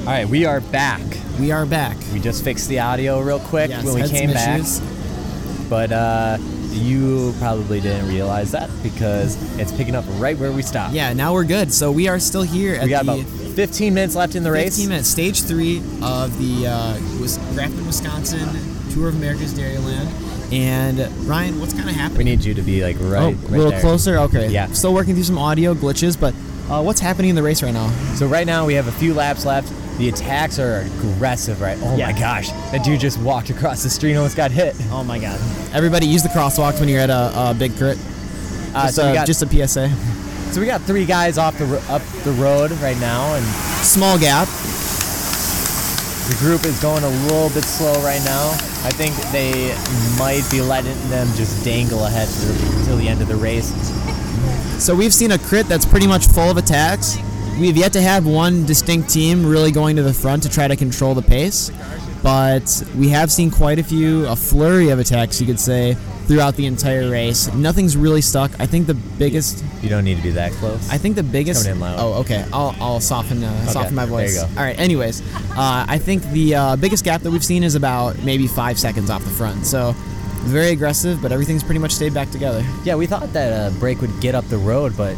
[0.00, 1.02] All right, we are back.
[1.38, 1.96] We are back.
[2.12, 4.60] We just fixed the audio real quick Yes, when we came back.
[4.60, 4.80] issues.
[5.68, 6.38] But uh,
[6.70, 10.94] you probably didn't realize that because it's picking up right where we stopped.
[10.94, 11.72] Yeah, now we're good.
[11.72, 14.50] So we are still here at We got the about 15 minutes left in the
[14.50, 14.76] race.
[14.76, 18.48] 15 minutes, stage three of the uh, Wis- Grafton, Wisconsin
[18.92, 20.52] Tour of America's Dairyland.
[20.52, 22.18] And Ryan, what's kind of happening?
[22.18, 23.80] We need you to be like right, oh, right a little there.
[23.80, 24.18] closer.
[24.18, 24.48] Okay.
[24.50, 24.66] Yeah.
[24.68, 26.34] Still working through some audio glitches, but
[26.70, 27.88] uh, what's happening in the race right now?
[28.14, 29.72] So right now we have a few laps left.
[29.98, 31.78] The attacks are aggressive, right?
[31.80, 32.10] Oh Yeah.
[32.10, 34.74] my gosh, that dude just walked across the street and almost got hit.
[34.90, 35.38] Oh my God!
[35.72, 37.96] Everybody use the crosswalks when you're at a, a big crit.
[38.74, 39.88] Uh, Just, so, we uh, got, just a PSA.
[40.50, 43.44] so we got three guys off the up the road right now, and
[43.84, 44.48] Small gap.
[46.28, 48.50] the group is going a little bit slow right now.
[48.82, 49.76] I think they
[50.18, 53.72] might be letting them just dangle ahead through- until the end of the race.
[54.82, 57.16] So we've seen a crit that's pretty much full of attacks.
[57.60, 60.74] We've yet to have one distinct team really going to the front to try to
[60.76, 61.70] control the pace,
[62.22, 65.94] but we have seen quite a few, a flurry of attacks, you could say,
[66.26, 67.52] throughout the entire race.
[67.54, 68.50] Nothing's really stuck.
[68.58, 70.90] I think the biggest, You don't need to be that close.
[70.90, 71.62] I think the biggest.
[71.64, 71.96] coming in loud.
[72.00, 72.44] Oh, okay.
[72.52, 74.42] I'll, I'll soften uh, soften my there you voice.
[74.42, 74.48] go.
[74.58, 74.78] All right.
[74.78, 78.78] Anyways, uh, I think the uh, biggest gap that we've seen is about maybe five
[78.80, 79.64] seconds off the front.
[79.64, 79.92] So
[80.44, 82.64] very aggressive, but everything's pretty much stayed back together.
[82.84, 85.14] Yeah, we thought that uh, break would get up the road, but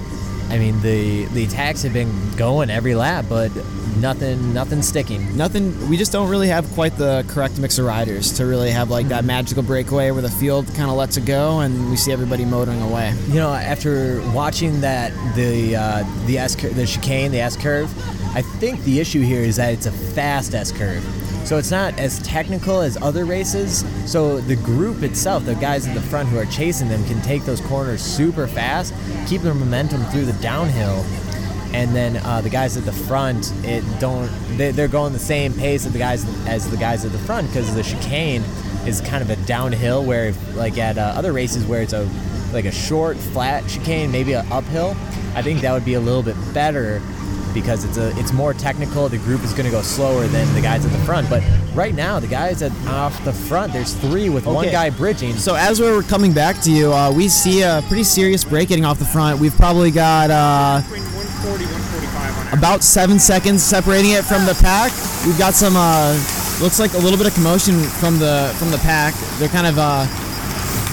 [0.49, 3.51] I mean the the attacks have been going every lap, but
[3.97, 5.37] nothing nothing sticking.
[5.37, 5.89] Nothing.
[5.89, 9.09] We just don't really have quite the correct mix of riders to really have like
[9.09, 12.45] that magical breakaway where the field kind of lets it go and we see everybody
[12.45, 13.15] motoring away.
[13.29, 17.91] You know, after watching that the uh, the S the chicane, the S curve,
[18.37, 21.05] I think the issue here is that it's a fast S curve.
[21.47, 23.85] So it's not as technical as other races.
[24.11, 27.45] So the group itself, the guys at the front who are chasing them, can take
[27.45, 28.93] those corners super fast,
[29.29, 31.05] keep their momentum through the downhill,
[31.73, 35.53] and then uh, the guys at the front, it don't they, they're going the same
[35.53, 38.43] pace as the guys as the guys at the front because the chicane
[38.85, 42.11] is kind of a downhill where like at uh, other races where it's a
[42.53, 44.97] like a short flat chicane, maybe an uphill.
[45.37, 47.01] I think that would be a little bit better
[47.57, 49.09] because it's a it's more technical.
[49.09, 51.29] The group is going to go slower than the guys at the front.
[51.31, 51.43] But
[51.75, 55.33] right now, the guys at off the front, there's three with one guy bridging.
[55.37, 58.85] So as we're coming back to you, uh, we see a pretty serious break getting
[58.85, 59.41] off the front.
[59.41, 64.93] We've probably got uh, 140 145 on about seven seconds separating it from the pack.
[65.25, 66.13] We've got some uh,
[66.61, 69.15] looks like a little bit of commotion from the from the pack.
[69.39, 70.07] They're kind of uh,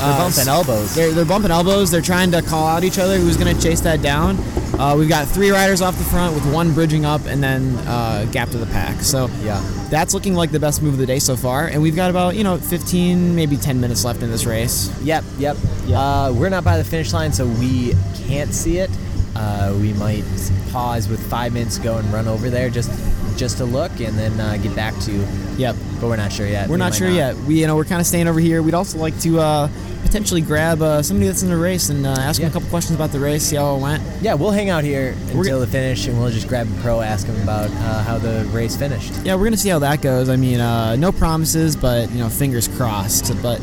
[0.04, 0.96] They're bumping elbows.
[0.96, 1.92] They're, they're bumping elbows.
[1.92, 4.38] They're trying to call out each other who's going to chase that down.
[4.80, 8.26] Uh, we've got three riders off the front with one bridging up and then uh,
[8.32, 9.02] gap to the pack.
[9.02, 9.62] So Yeah.
[9.92, 11.68] that's looking like the best move of the day so far.
[11.68, 14.90] And we've got about you know 15, maybe 10 minutes left in this race.
[15.04, 15.58] Yep, yep.
[15.86, 16.00] Yeah.
[16.00, 17.94] Uh, we're not by the finish line, so we
[18.28, 18.90] can't see it.
[19.36, 20.24] Uh, we might
[20.72, 22.90] pause with five minutes to go and run over there just
[23.38, 25.12] just to look, and then uh, get back to.
[25.58, 25.76] Yep.
[26.02, 26.68] But we're not sure yet.
[26.68, 27.36] We're We not sure yet.
[27.38, 28.62] We you know we're kind of staying over here.
[28.64, 29.70] We'd also like to uh,
[30.04, 32.96] potentially grab uh, somebody that's in the race and uh, ask them a couple questions
[32.96, 34.04] about the race, see how it went.
[34.22, 36.82] Yeah, we'll hang out here We're until g- the finish, and we'll just grab a
[36.82, 39.14] pro, ask him about uh, how the race finished.
[39.24, 40.30] Yeah, we're gonna see how that goes.
[40.30, 43.32] I mean, uh, no promises, but you know, fingers crossed.
[43.42, 43.62] But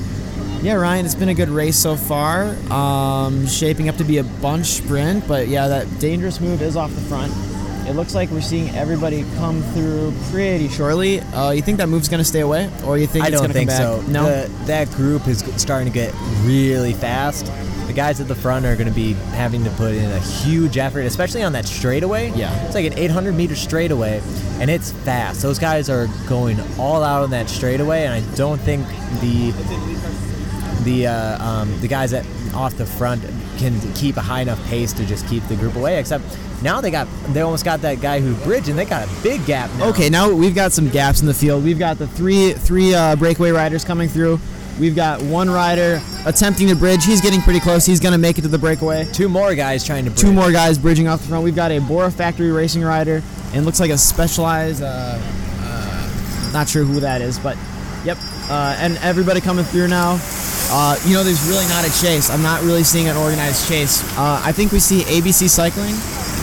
[0.62, 2.54] yeah, Ryan, it's been a good race so far.
[2.72, 6.94] Um, shaping up to be a bunch sprint, but yeah, that dangerous move is off
[6.94, 7.32] the front.
[7.90, 11.18] It looks like we're seeing everybody come through pretty shortly.
[11.20, 13.68] Uh, you think that move's gonna stay away, or you think I it's don't think
[13.68, 14.04] come back?
[14.06, 14.10] so.
[14.12, 14.24] No.
[14.26, 16.14] The- that group is starting to get
[16.44, 17.50] really fast.
[17.88, 20.78] The guys at the front are going to be having to put in a huge
[20.78, 22.30] effort, especially on that straightaway.
[22.36, 22.54] Yeah.
[22.66, 24.22] It's like an 800 meter straightaway,
[24.60, 25.42] and it's fast.
[25.42, 28.86] Those guys are going all out on that straightaway, and I don't think
[29.20, 29.50] the
[30.84, 32.24] the uh, um, the guys that
[32.54, 33.24] off the front
[33.60, 36.00] can keep a high enough pace to just keep the group away.
[36.00, 36.24] Except
[36.62, 39.44] now they got they almost got that guy who bridged, and they got a big
[39.46, 39.88] gap now.
[39.90, 41.62] Okay, now we've got some gaps in the field.
[41.62, 44.40] We've got the three three uh, breakaway riders coming through.
[44.78, 47.04] We've got one rider attempting to bridge.
[47.04, 47.84] He's getting pretty close.
[47.84, 49.06] He's gonna make it to the breakaway.
[49.12, 50.20] Two more guys trying to bridge.
[50.20, 51.44] two more guys bridging off the front.
[51.44, 54.82] We've got a Bora Factory racing rider, and looks like a specialized.
[54.82, 55.18] Uh,
[55.62, 57.56] uh, not sure who that is, but
[58.04, 58.16] yep.
[58.48, 60.18] Uh, and everybody coming through now.
[60.72, 62.30] Uh, you know, there's really not a chase.
[62.30, 64.02] I'm not really seeing an organized chase.
[64.16, 65.94] Uh, I think we see ABC Cycling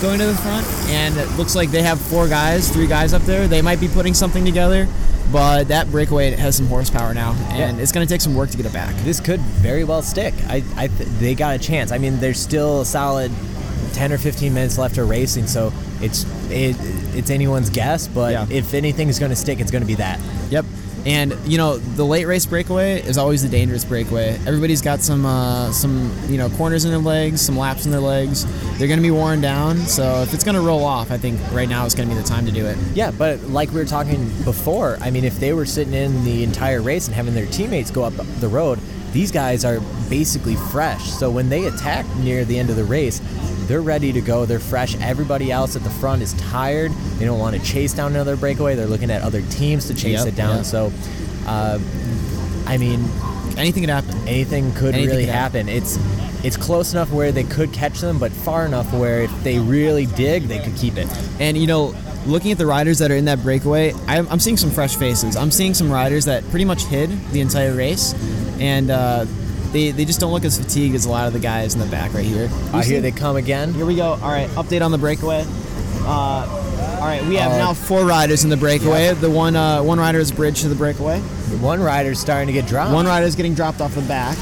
[0.02, 3.22] going to the front, and it looks like they have four guys, three guys up
[3.24, 3.48] there.
[3.48, 4.88] They might be putting something together,
[5.32, 7.82] but that breakaway has some horsepower now, and Yeah.
[7.84, 8.96] it's going to take some work to get it back.
[9.04, 10.34] this could very well stick.
[10.48, 11.92] I, I th- they got a chance.
[11.92, 13.32] I mean, there's still a solid
[13.94, 15.72] 10 or 15 minutes left of racing, so
[16.02, 16.76] it's it,
[17.16, 18.08] it's anyone's guess.
[18.08, 18.46] But Yeah.
[18.50, 20.20] if anything's going to stick, it's going to be that.
[20.52, 20.66] Yep.
[21.08, 24.38] And you know the late race breakaway is always the dangerous breakaway.
[24.46, 28.02] Everybody's got some uh, some you know corners in their legs, some laps in their
[28.02, 28.46] legs.
[28.78, 29.78] They're going to be worn down.
[29.78, 32.22] So if it's going to roll off, I think right now is going to be
[32.22, 32.78] the time to do it.
[32.94, 36.44] Yeah, but like we were talking before, I mean, if they were sitting in the
[36.44, 38.78] entire race and having their teammates go up the road,
[39.14, 39.80] these guys are
[40.10, 41.10] basically fresh.
[41.10, 43.22] So when they attack near the end of the race,
[43.68, 44.46] they're ready to go.
[44.46, 44.96] They're fresh.
[45.02, 46.92] Everybody else at the front is tired.
[47.20, 48.76] They don't want to chase down another breakaway.
[48.76, 50.56] They're looking at other teams to chase Yep, it down.
[50.58, 50.66] yep.
[50.66, 50.92] So,
[51.46, 51.80] uh,
[52.66, 53.04] I mean,
[53.58, 54.16] Anything could happen.
[54.28, 55.68] anything could Anything really could happen.
[55.68, 55.84] happen.
[55.84, 55.98] It's
[56.44, 60.06] it's close enough where they could catch them, but far enough where if they really
[60.06, 61.08] dig, they could keep it.
[61.40, 61.96] And you know,
[62.28, 65.36] looking at the riders that are in that breakaway, I'm, I'm seeing some fresh faces.
[65.36, 68.14] I'm seeing some riders that pretty much hid the entire race,
[68.60, 69.26] and uh,
[69.72, 71.86] they they just don't look as fatigued as a lot of the guys in the
[71.88, 72.50] back right here.
[72.52, 73.74] Uh, We've here they come again.
[73.74, 74.12] Here we go.
[74.22, 75.46] All right, update on the breakaway.
[76.02, 79.14] Uh, all right, we have Uh, now four riders in the breakaway.
[79.14, 81.20] The one uh, one rider is bridged to the breakaway.
[81.60, 82.94] One rider's starting to get dropped.
[82.94, 84.38] One rider is getting dropped off the back.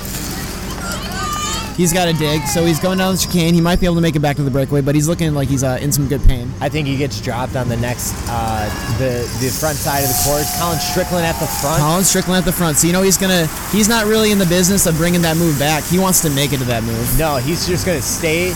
[1.75, 3.53] He's got a dig, so he's going down the chicane.
[3.53, 5.49] He might be able to make it back to the breakaway, but he's looking like
[5.49, 6.49] he's uh, in some good pain.
[6.61, 8.65] I think he gets dropped on the next, uh,
[8.97, 10.57] the the front side of the course.
[10.57, 11.81] Colin Strickland at the front.
[11.81, 13.47] Colin Strickland at the front, so you know he's gonna.
[13.71, 15.83] He's not really in the business of bringing that move back.
[15.83, 17.19] He wants to make it to that move.
[17.19, 18.51] No, he's just gonna stay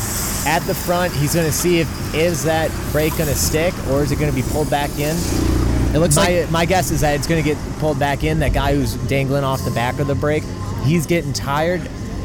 [0.46, 1.12] at the front.
[1.14, 4.70] He's gonna see if is that brake gonna stick or is it gonna be pulled
[4.70, 5.18] back in.
[5.94, 8.40] It looks My, like my guess is that it's gonna get pulled back in.
[8.40, 10.44] That guy who's dangling off the back of the brake,
[10.84, 11.82] he's getting tired.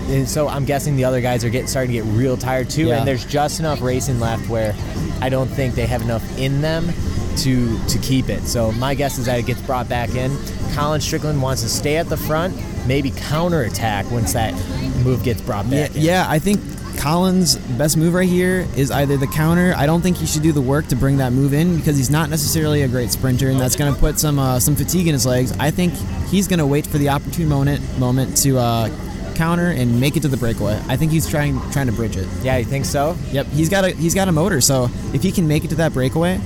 [0.08, 2.86] And so I'm guessing the other guys are getting starting to get real tired too.
[2.86, 2.98] Yeah.
[2.98, 4.74] And there's just enough racing left where
[5.20, 6.88] I don't think they have enough in them
[7.38, 8.42] to to keep it.
[8.42, 10.36] So my guess is that it gets brought back in.
[10.74, 14.52] Colin Strickland wants to stay at the front, maybe counterattack once that
[15.04, 16.02] move gets brought Yeah, back in.
[16.02, 16.60] yeah, I think
[16.98, 19.74] Colin's best move right here is either the counter.
[19.76, 22.10] I don't think he should do the work to bring that move in because he's
[22.10, 25.12] not necessarily a great sprinter, and that's going to put some uh, some fatigue in
[25.12, 25.52] his legs.
[25.58, 25.92] I think
[26.28, 28.88] he's going to wait for the opportune moment moment to uh,
[29.34, 30.80] counter and make it to the breakaway.
[30.88, 32.28] I think he's trying trying to bridge it.
[32.42, 33.16] Yeah, you think so?
[33.32, 35.76] Yep, he's got a he's got a motor, so if he can make it to
[35.76, 36.40] that breakaway,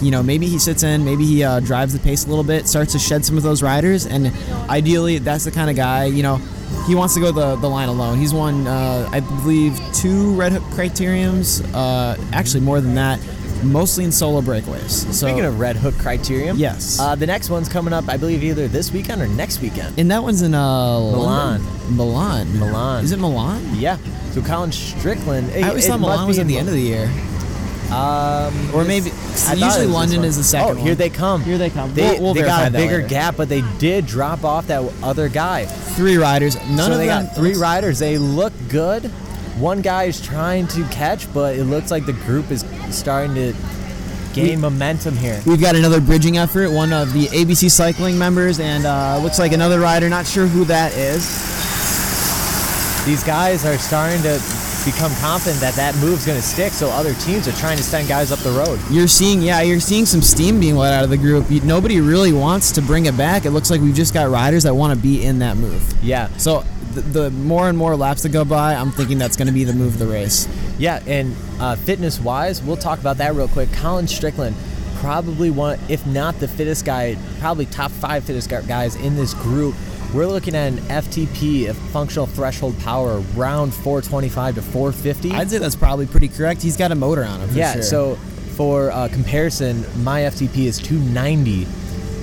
[0.00, 2.68] you know, maybe he sits in, maybe he uh, drives the pace a little bit,
[2.68, 4.32] starts to shed some of those riders, and
[4.68, 6.36] ideally, that's the kind of guy, you know,
[6.86, 8.18] he wants to go the, the line alone.
[8.18, 13.18] He's won, uh, I believe, two Red Hook criteriums, uh, actually more than that,
[13.62, 14.90] mostly in solo breakaways.
[15.12, 16.98] So, Speaking of Red Hook Criterium, Yes.
[17.00, 19.98] uh, the next one's coming up, I believe, either this weekend or next weekend.
[19.98, 20.58] and that one's in uh,
[21.00, 21.62] Milan.
[21.64, 21.96] London.
[21.96, 22.58] Milan.
[22.58, 23.04] Milan.
[23.04, 23.62] Is it Milan?
[23.74, 23.96] Yeah.
[24.32, 25.50] So Colin Strickland.
[25.52, 27.10] I always thought Milan was at the end of the year.
[27.90, 30.28] Um, Or maybe- I thought it usually was London one.
[30.28, 30.98] is the second Oh, here one.
[30.98, 31.42] they come.
[31.42, 31.94] Here they come.
[31.94, 33.08] They, We'll- we'll they verify got a that bigger later.
[33.08, 35.64] gap, but they did drop off that other guy.
[35.64, 36.56] Three riders.
[36.68, 37.24] None so of they them.
[37.26, 37.98] got three riders.
[37.98, 39.10] They look good.
[39.58, 43.54] One guy is trying to catch, but it looks like the group is starting to
[44.34, 45.40] gain We- momentum here.
[45.46, 46.70] We've got another bridging effort.
[46.70, 50.08] One of the ABC cycling members, and uh, looks like another rider.
[50.08, 51.26] Not sure who that is.
[53.04, 54.40] These guys are starting to
[54.84, 58.06] become confident that that move's going to stick, so other teams are trying to send
[58.06, 58.78] guys up the road.
[58.90, 61.50] You're seeing, yeah, you're seeing some steam being let out of the group.
[61.50, 63.44] You, nobody really wants to bring it back.
[63.44, 65.82] It looks like we've just got riders that want to be in that move.
[66.02, 66.28] Yeah.
[66.36, 66.64] So
[67.00, 69.64] the, the more and more laps that go by, I'm thinking that's going to be
[69.64, 70.48] the move of the race.
[70.78, 73.72] Yeah, and uh, fitness wise, we'll talk about that real quick.
[73.72, 74.56] Colin Strickland,
[74.96, 79.74] probably one, if not the fittest guy, probably top five fittest guys in this group.
[80.14, 85.32] We're looking at an FTP, a functional threshold power, around 425 to 450.
[85.32, 86.62] I'd say that's probably pretty correct.
[86.62, 87.48] He's got a motor on him.
[87.50, 87.82] For yeah, sure.
[87.82, 88.14] so
[88.56, 91.66] for uh, comparison, my FTP is 290,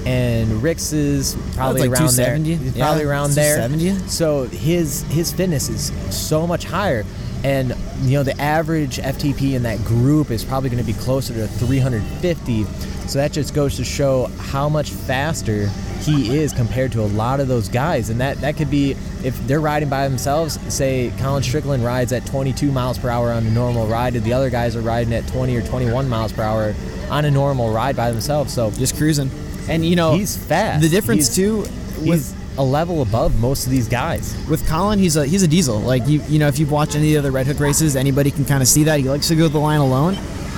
[0.06, 2.36] and Rick's is probably like around there.
[2.38, 2.56] 270.
[2.56, 3.56] He's Yeah, probably around there.
[3.56, 4.08] 270.
[4.10, 7.03] So his his fitness is so much higher,
[7.43, 11.34] and you know the average FTP in that group is probably going to be closer
[11.34, 12.66] to 350.
[13.08, 15.68] So that just goes to show how much faster
[16.01, 18.91] he is compared to a lot of those guys, and that that could be
[19.24, 20.60] if they're riding by themselves.
[20.74, 24.34] Say Colin Strickland rides at 22 miles per hour on a normal ride, and the
[24.34, 26.76] other guys are riding at 20 or 21 miles per hour
[27.10, 28.53] on a normal ride by themselves.
[28.53, 29.30] So just cruising.
[29.70, 30.82] And you know, he's fast.
[30.82, 31.66] The difference He's- too
[32.07, 34.34] with a level above most of these guys.
[34.49, 35.80] with Colin, he's a he's a diesel.
[35.80, 38.45] Like you you know, if you've watched any of the Red Hook races, anybody can
[38.45, 40.13] kind of see that he likes to go the line alone.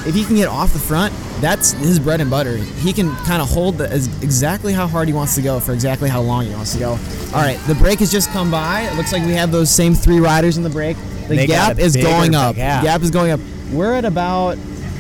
[0.06, 2.56] If he can get off the front, that's his bread and butter.
[2.56, 6.08] He can kind of hold the, exactly how hard he wants to go for exactly
[6.08, 6.92] how long he wants to go.
[6.92, 8.82] All right, the break has just come by.
[8.84, 10.96] It looks like we have those same three riders in the break.
[11.28, 12.56] The They gap is going up.
[12.56, 12.84] gap.
[12.84, 13.40] Gap is going up.
[13.72, 14.58] We're at about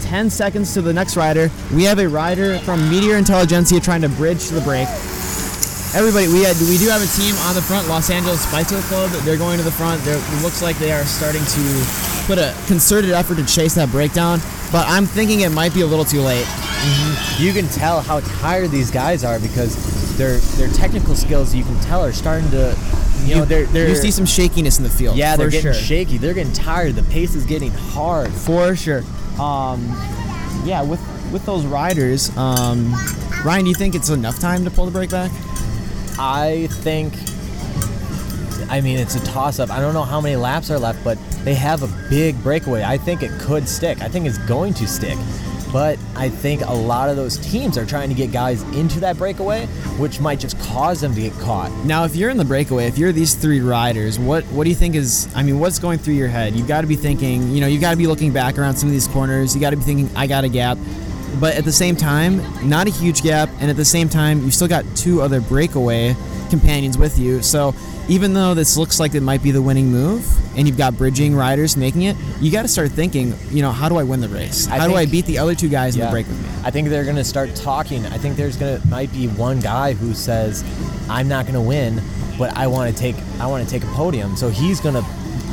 [0.07, 1.51] 10 seconds to the next rider.
[1.73, 4.87] We have a rider from Meteor Intelligentsia trying to bridge to the break.
[5.93, 9.11] Everybody, we had, we do have a team on the front, Los Angeles Bicycle Club.
[9.25, 10.01] They're going to the front.
[10.03, 11.63] They're, it looks like they are starting to
[12.25, 14.39] put a concerted effort to chase that breakdown.
[14.71, 16.45] But I'm thinking it might be a little too late.
[16.45, 17.43] Mm-hmm.
[17.43, 19.75] You can tell how tired these guys are because
[20.17, 22.77] their their technical skills you can tell are starting to
[23.23, 25.15] you know they're they're you see some shakiness in the field.
[25.15, 25.73] yeah they're getting sure.
[25.73, 29.03] shaky they're getting tired the pace is getting hard for sure.
[29.39, 29.85] Um,
[30.65, 32.93] yeah, with with those riders, um,
[33.43, 35.31] Ryan, do you think it's enough time to pull the brake back?
[36.19, 37.13] I think
[38.69, 41.17] I mean it's a toss up I don't know how many laps are left but
[41.43, 42.83] they have a big breakaway.
[42.83, 44.01] I think it could stick.
[44.01, 45.17] I think it's going to stick
[45.71, 49.17] but I think a lot of those teams are trying to get guys into that
[49.17, 49.65] breakaway
[49.97, 52.97] which might just cause them to get caught Now, if you're in the breakaway, if
[52.97, 55.27] you're these three riders, what what do you think is?
[55.35, 56.55] I mean, what's going through your head?
[56.55, 58.89] You've got to be thinking, you know, you've got to be looking back around some
[58.89, 59.55] of these corners.
[59.55, 60.77] You got to be thinking, I got a gap,
[61.39, 64.51] but at the same time, not a huge gap, and at the same time, you
[64.51, 66.15] still got two other breakaway
[66.49, 67.41] companions with you.
[67.43, 67.75] So
[68.07, 70.25] even though this looks like it might be the winning move,
[70.57, 73.89] and you've got bridging riders making it, you got to start thinking, you know, how
[73.89, 74.65] do I win the race?
[74.65, 76.49] How do I beat the other two guys in the break with me?
[76.63, 78.05] I think they're going to start talking.
[78.07, 80.63] I think there's going to might be one guy who says,
[81.09, 82.01] "I'm not going to win,
[82.39, 85.05] but I want to take I want to take a podium." So he's going to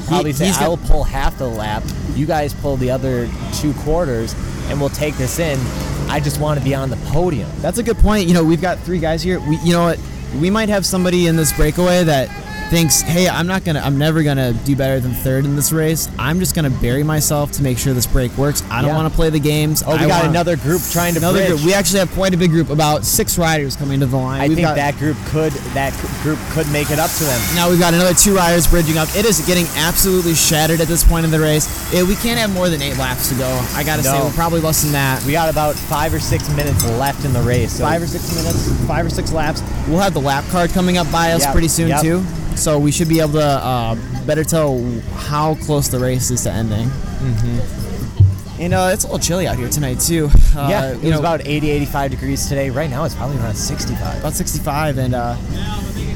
[0.06, 1.82] probably say, he's "I got- will pull half the lap.
[2.14, 4.34] You guys pull the other two quarters,
[4.68, 5.58] and we'll take this in.
[6.08, 8.26] I just want to be on the podium." That's a good point.
[8.28, 9.40] You know, we've got three guys here.
[9.40, 9.98] We, you know what?
[10.40, 12.28] We might have somebody in this breakaway that
[12.74, 16.08] thinks, "Hey, I'm not gonna, I'm never gonna do better than third in this race.
[16.18, 18.64] I'm just gonna bury myself to make sure this break works.
[18.68, 18.96] I don't Yeah.
[18.96, 19.84] want to play the games.
[19.86, 21.50] Oh, we I got wanna- another group trying to another bridge.
[21.50, 21.62] group.
[21.66, 24.40] We actually have quite a big group, about six riders coming to the line.
[24.40, 27.22] I We've think got- that group could that c- group could make it up to
[27.24, 27.40] them.
[27.54, 29.08] Now we've got another two riders bridging up.
[29.16, 31.68] It is getting absolutely shattered at this point in the race.
[31.94, 33.60] Eh, we can't have more than eight laps to go.
[33.76, 34.24] I gotta say, No.
[34.24, 35.22] we're probably less than that.
[35.24, 37.74] We got about five or six minutes left in the race.
[37.74, 39.62] So five or six minutes, five or six laps.
[39.86, 42.00] We'll have the lap card coming up by us pretty soon yep.
[42.02, 42.24] too,
[42.56, 43.96] so we should be able to uh,
[44.26, 44.82] better tell
[45.14, 46.88] how close the race is to ending.
[46.88, 48.60] Mm-hmm.
[48.60, 50.30] And uh, it's a little chilly out here tonight too.
[50.56, 52.70] Uh, yeah, it was know, about 80, 85 degrees today.
[52.70, 54.20] Right now it's probably around 65.
[54.20, 55.36] about 65, and uh,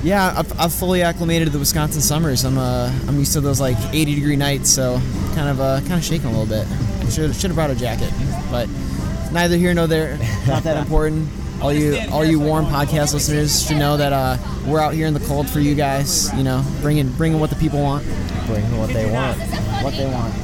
[0.03, 2.45] yeah, I've, I've fully acclimated to the Wisconsin summers.
[2.45, 5.01] I'm uh, I'm used to those like 80 degree nights, so
[5.35, 6.67] kind of uh, kind of shaking a little bit.
[7.11, 8.13] Should should have brought a jacket,
[8.51, 8.69] but
[9.33, 10.17] neither here nor there.
[10.47, 11.29] Not that important.
[11.61, 14.37] All you all you warm podcast listeners should know that uh,
[14.67, 16.33] we're out here in the cold for you guys.
[16.37, 18.05] You know, bringing bringing what the people want.
[18.47, 19.39] bring what they want.
[19.83, 20.35] What they want.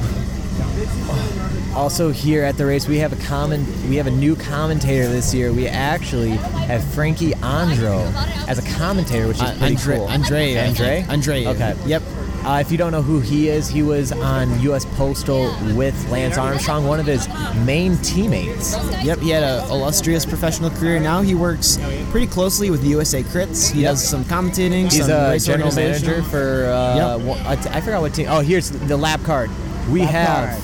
[1.75, 5.33] Also here at the race, we have a common, we have a new commentator this
[5.33, 5.51] year.
[5.51, 8.13] We actually have Frankie Andreu
[8.47, 10.07] as a commentator, which is Uh, pretty Andre, cool.
[10.07, 11.45] Andre, Andre, Andre.
[11.47, 11.75] Okay.
[11.85, 12.01] Yep.
[12.45, 14.85] Uh, if you don't know who he is, he was on U.S.
[14.95, 17.27] Postal with Lance Armstrong, one of his
[17.65, 18.75] main teammates.
[19.03, 20.99] Yep, he had an illustrious professional career.
[20.99, 21.79] Now he works
[22.11, 23.71] pretty closely with USA Crits.
[23.71, 23.91] He Yep.
[23.93, 24.83] does some commentating.
[24.91, 26.65] He's some a general manager for.
[26.67, 27.21] Uh, Yep.
[27.25, 28.27] wha- I t- I forgot what team.
[28.29, 29.49] Oh, here's the lap card.
[29.89, 30.61] We Lap have card.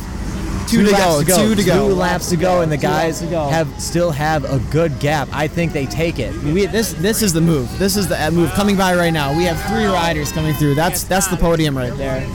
[0.68, 1.38] Two to laps go, to go.
[1.38, 1.88] two to go.
[1.90, 5.28] Two laps to go, and the guys to have still have a good gap.
[5.32, 6.34] I think they take it.
[6.44, 7.78] We, this this is the move.
[7.78, 9.36] This is the uh, move coming by right now.
[9.36, 10.76] We have three riders coming through.
[10.76, 12.26] That's that's the podium right there.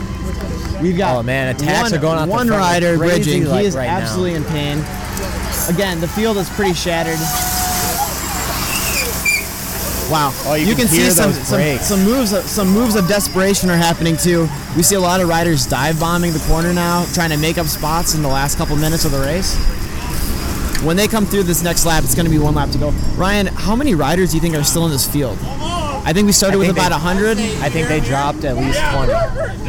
[0.82, 2.28] We've got Oh, man, attacks one, are going on.
[2.28, 3.44] one front rider bridging.
[3.46, 3.96] like, he is right now.
[3.96, 4.78] absolutely in pain.
[5.74, 7.18] Again, the field is pretty shattered.
[10.10, 10.32] Wow!
[10.44, 12.32] Oh, you can see hear some, some some moves.
[12.32, 14.48] Of, some moves of desperation are happening too.
[14.76, 17.66] We see a lot of riders dive bombing the corner now, trying to make up
[17.66, 19.56] spots in the last couple minutes of the race.
[20.84, 22.90] When they come through this next lap, it's going to be one lap to go.
[23.16, 25.38] Ryan, how many riders do you think are still in this field?
[25.42, 27.04] I think we started I with about they-
[27.34, 29.12] 100, I think they dropped at least 20.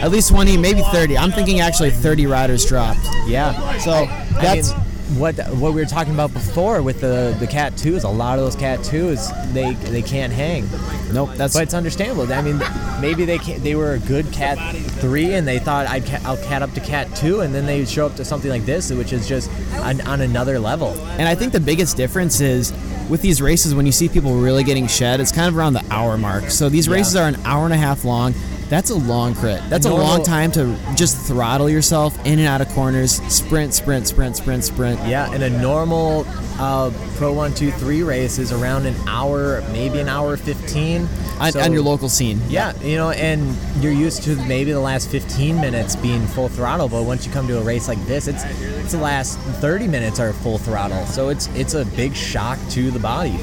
[0.03, 1.17] at least 20, maybe 30.
[1.17, 2.99] I'm thinking actually 30 riders dropped.
[3.25, 3.79] Yeah.
[3.79, 4.05] So
[4.39, 8.03] that's I mean, what what we were talking about before with the the cat twos.
[8.03, 10.67] A lot of those cat twos, they they can't hang.
[11.13, 11.29] nope.
[11.35, 12.31] That's But it's understandable.
[12.31, 12.59] I mean,
[12.99, 14.57] maybe they can, they were a good cat
[14.99, 17.85] three, and they thought I'd ca- I'll cat up to cat two, and then they
[17.85, 20.89] show up to something like this, which is just on, on another level.
[21.17, 22.73] And I think the biggest difference is
[23.09, 25.85] with these races, when you see people really getting shed, it's kind of around the
[25.89, 26.49] hour mark.
[26.49, 26.95] So these Yeah.
[26.95, 28.33] races are an hour and a half long.
[28.69, 29.61] That's a long crit.
[29.69, 34.07] That's a long time to just throttle yourself in and out of corners, sprint, sprint,
[34.07, 34.99] sprint, sprint, sprint.
[35.07, 36.25] Yeah, and a normal
[36.59, 41.07] uh, Pro One Two Three race is around an hour, maybe an hour fifteen.
[41.39, 42.41] On, So- on your local scene.
[42.49, 46.89] Yeah, you know, and you're used to maybe the last 15 minutes being full throttle,
[46.89, 50.19] but once you come to a race like this, it's it's the last 30 minutes
[50.19, 51.05] are full throttle.
[51.05, 53.37] So it's it's a big shock to the body.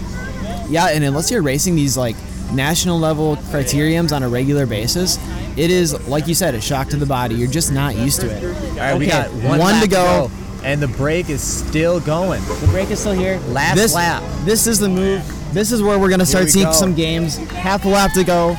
[0.69, 2.17] Yeah, and unless you're racing these like
[2.53, 5.19] national level criteriums on a regular basis,
[5.57, 7.35] it is like you said, a shock to the body.
[7.35, 8.45] You're just not used to it.
[8.45, 10.31] All right, we got one, one to go.
[10.63, 12.43] and the brake is still going.
[12.45, 13.39] The brake is still here.
[13.49, 14.23] Last this, lap.
[14.45, 15.23] This is the move.
[15.53, 16.73] This is where we're gonna start we seeing go.
[16.73, 17.37] some games.
[17.37, 18.57] Half a lap to go.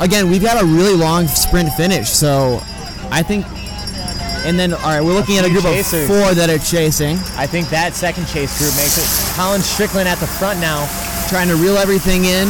[0.00, 2.60] Again, we've got a really long sprint finish, so
[3.10, 3.46] I think.
[4.44, 6.10] And then, all right, we're looking at a group chasers.
[6.10, 9.36] of four that are chasing, I think that second chase group makes it.
[9.36, 10.82] Colin Strickland at the front now.
[11.32, 12.46] Trying to reel everything in.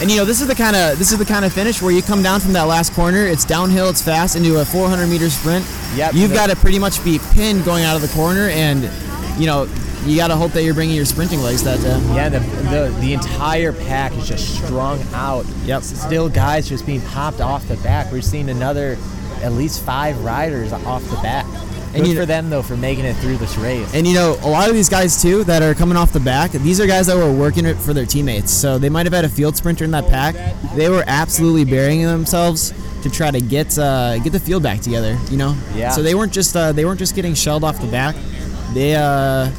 [0.00, 1.90] And you know, this is the kind of this is the kind of finish where
[1.90, 3.26] you come down from that last corner.
[3.26, 5.66] It's downhill, it's fast into a 400 meter sprint.
[5.96, 6.14] Yep.
[6.14, 8.88] You've got to pretty much be pinned going out of the corner, and
[9.36, 9.68] you know,
[10.04, 11.98] you got to hope that you're bringing your sprinting legs that day.
[12.14, 15.44] Yeah, the, the the entire pack is just strung out.
[15.64, 15.82] Yep.
[15.82, 18.12] Still, guys just being popped off the back.
[18.12, 18.96] We're seeing another,
[19.42, 21.46] at least five riders off the back.
[21.94, 23.92] And Good for them though for making it through this race.
[23.94, 26.52] And you know, a lot of these guys too that are coming off the back,
[26.52, 28.50] these are guys that were working it for their teammates.
[28.52, 30.34] So they might have had a field sprinter in that pack.
[30.74, 32.72] They were absolutely burying themselves
[33.02, 35.18] to try to get uh, get the field back together.
[35.30, 35.56] You know.
[35.74, 35.90] Yeah.
[35.90, 38.16] So they weren't just uh, they weren't just getting shelled off the back.
[38.72, 39.50] They uh,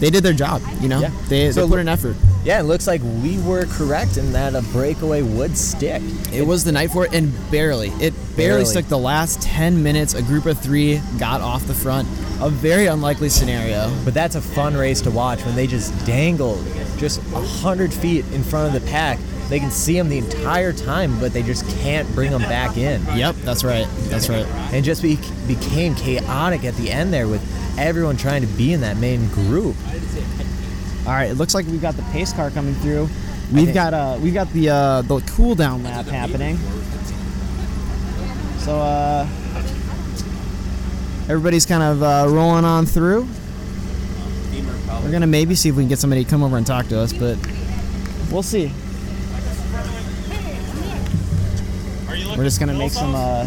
[0.00, 0.62] they did their job.
[0.80, 1.00] You know.
[1.00, 1.10] Yeah.
[1.28, 2.16] They, So they put in effort.
[2.44, 6.02] yeah, it looks like we were correct in that a breakaway would stick.
[6.32, 7.88] It was the night for it, and barely.
[8.00, 8.64] It barely, Barely.
[8.66, 10.14] stuck the last 10 minutes.
[10.14, 12.06] A group of three got off the front.
[12.40, 13.90] A very unlikely scenario.
[14.04, 16.62] But that's a fun race to watch when they just dangle
[16.98, 19.18] just a hundred feet in front of the pack.
[19.48, 23.00] They can see them the entire time, but they just can't bring them back in.
[23.14, 23.86] Yep, that's right.
[24.08, 24.44] That's right.
[24.72, 27.42] and just be, became chaotic at the end there with
[27.78, 29.76] everyone trying to be in that main group.
[31.06, 33.08] All right, it looks like we've got the pace car coming through.
[33.52, 36.56] We've got uh, we've got the uh, the cool down lap happening.
[38.58, 39.28] So uh,
[41.28, 43.28] everybody's kind of uh, rolling on through.
[45.04, 46.98] We're gonna maybe see if we can get somebody to come over and talk to
[46.98, 47.38] us, but
[48.32, 48.72] we'll see.
[52.36, 53.46] We're just gonna make some uh,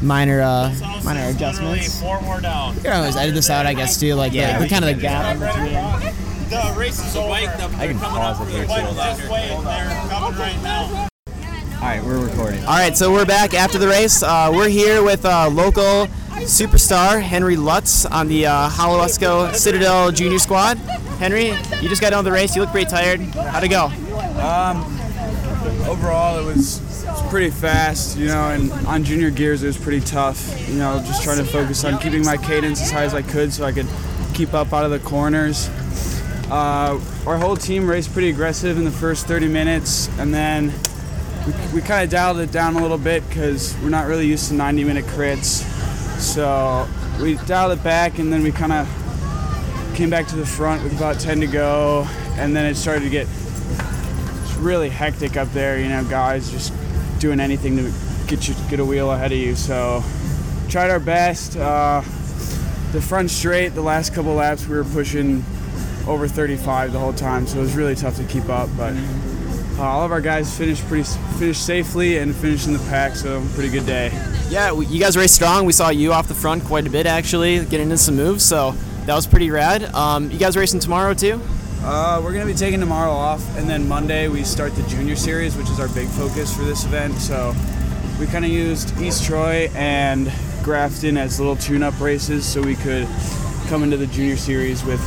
[0.00, 0.72] minor uh,
[1.04, 2.00] minor adjustments.
[2.00, 2.76] Four more down.
[2.76, 4.14] You can always edit this out, I guess, too.
[4.14, 6.22] Like Yeah, the, we the kind of the gap in between.
[6.50, 7.32] The race is over.
[7.32, 8.94] I can pause it here too.
[8.94, 11.08] this way, and they're coming right now.
[11.82, 12.60] All right, we're recording.
[12.60, 14.22] All right, so we're back after the race.
[14.22, 16.06] Uh, we're here with uh, local
[16.42, 20.76] superstar Henry Lutz on the uh, Holowesco Citadel Junior Squad.
[21.18, 21.48] Henry,
[21.80, 22.54] you just got done with the race.
[22.54, 23.20] You look pretty tired.
[23.20, 23.86] How'd it go?
[24.38, 24.82] Um,
[25.88, 26.80] overall it was
[27.32, 31.22] pretty fast you know and on junior gears it was pretty tough you know just
[31.22, 33.86] trying to focus on keeping my cadence as high as i could so i could
[34.34, 35.70] keep up out of the corners
[36.50, 40.74] uh, our whole team raced pretty aggressive in the first 30 minutes and then
[41.46, 44.48] we, we kind of dialed it down a little bit because we're not really used
[44.48, 45.64] to 90 minute crits
[46.20, 46.86] so
[47.18, 48.86] we dialed it back and then we kind of
[49.94, 53.08] came back to the front with about 10 to go and then it started to
[53.08, 53.26] get
[54.62, 55.78] really hectic up there.
[55.80, 56.72] You know, guys just
[57.22, 57.92] doing anything to
[58.26, 59.54] get you get a wheel ahead of you.
[59.54, 60.02] So
[60.68, 61.56] tried our best.
[61.56, 62.00] Uh,
[62.90, 65.44] the front straight, the last couple laps, we were pushing
[66.06, 68.68] over 35 the whole time, so it was really tough to keep up.
[68.76, 68.94] But
[69.78, 71.04] uh, all of our guys finished pretty
[71.38, 74.10] finished safely and finished in the pack, so pretty good day.
[74.50, 75.64] Yeah, you guys raced strong.
[75.64, 78.44] We saw you off the front quite a bit actually, getting in some moves.
[78.44, 78.72] So
[79.06, 79.84] that was pretty rad.
[79.94, 81.40] Um, you guys racing tomorrow too?
[81.84, 85.56] Uh, we're gonna be taking tomorrow off, and then Monday we start the junior series,
[85.56, 87.12] which is our big focus for this event.
[87.14, 87.52] So
[88.20, 90.30] we kind of used East Troy and
[90.62, 93.08] Grafton as little tune-up races, so we could
[93.66, 95.00] come into the junior series with,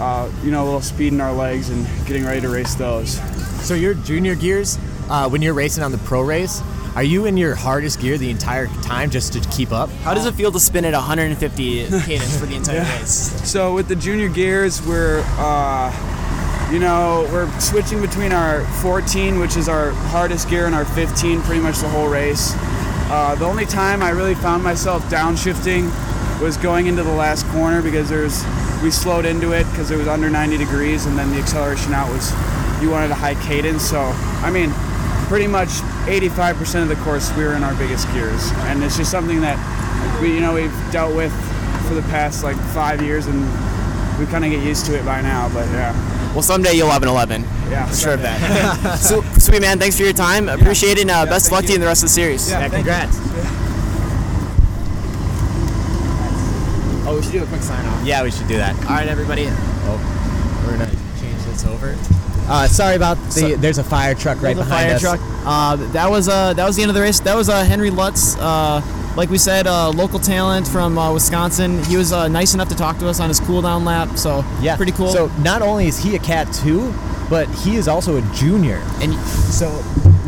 [0.00, 3.20] uh, you know, a little speed in our legs and getting ready to race those.
[3.62, 4.78] So your junior gears,
[5.10, 6.62] uh, when you're racing on the pro race,
[6.96, 9.90] are you in your hardest gear the entire time just to keep up?
[10.02, 13.48] How does it feel to spin at 150 cadence for the entire race?
[13.48, 19.56] So with the junior gears, we're uh, you know we're switching between our 14, which
[19.56, 22.54] is our hardest gear, and our 15, pretty much the whole race.
[23.12, 25.90] Uh, the only time I really found myself downshifting
[26.40, 28.44] was going into the last corner because there's
[28.82, 32.08] we slowed into it because it was under 90 degrees, and then the acceleration out
[32.10, 32.32] was
[32.82, 33.88] you wanted a high cadence.
[33.88, 34.00] So
[34.42, 34.72] I mean,
[35.28, 35.68] pretty much
[36.06, 39.58] 85% of the course we were in our biggest gears, and it's just something that
[40.20, 41.32] we you know we've dealt with
[41.88, 43.40] for the past like five years, and
[44.18, 45.48] we kind of get used to it by now.
[45.52, 45.92] But yeah,
[46.32, 47.42] Well, someday you'll have an 11.
[47.70, 48.98] yeah, For sure of that.
[48.98, 50.48] so, sweet man, thanks for your time.
[50.48, 51.02] Appreciate it.
[51.02, 52.48] And, uh, best of luck to you in the rest of the series.
[52.50, 52.76] Yeah, thank you.
[52.78, 53.16] congrats.
[57.06, 58.06] Oh, we should do a quick sign off.
[58.06, 58.74] Yeah, we should do that.
[58.84, 59.46] All right, everybody.
[59.48, 59.98] Oh,
[60.66, 60.90] we're gonna
[61.20, 61.96] change this over.
[62.50, 63.30] Uh, sorry about the.
[63.30, 65.00] So- there's a fire truck right behind fire us.
[65.00, 65.20] truck.
[65.46, 67.20] Uh, that was uh, that was the end of the race.
[67.20, 68.36] That was uh, Henry Lutz.
[68.36, 68.82] Uh,
[69.16, 71.82] like we said, uh, local talent from uh, Wisconsin.
[71.84, 74.16] He was uh, nice enough to talk to us on his cool down lap.
[74.16, 75.08] So Yeah, pretty cool.
[75.12, 76.92] So not only is he a cat two,
[77.28, 78.82] but he is also a junior.
[79.00, 79.68] and So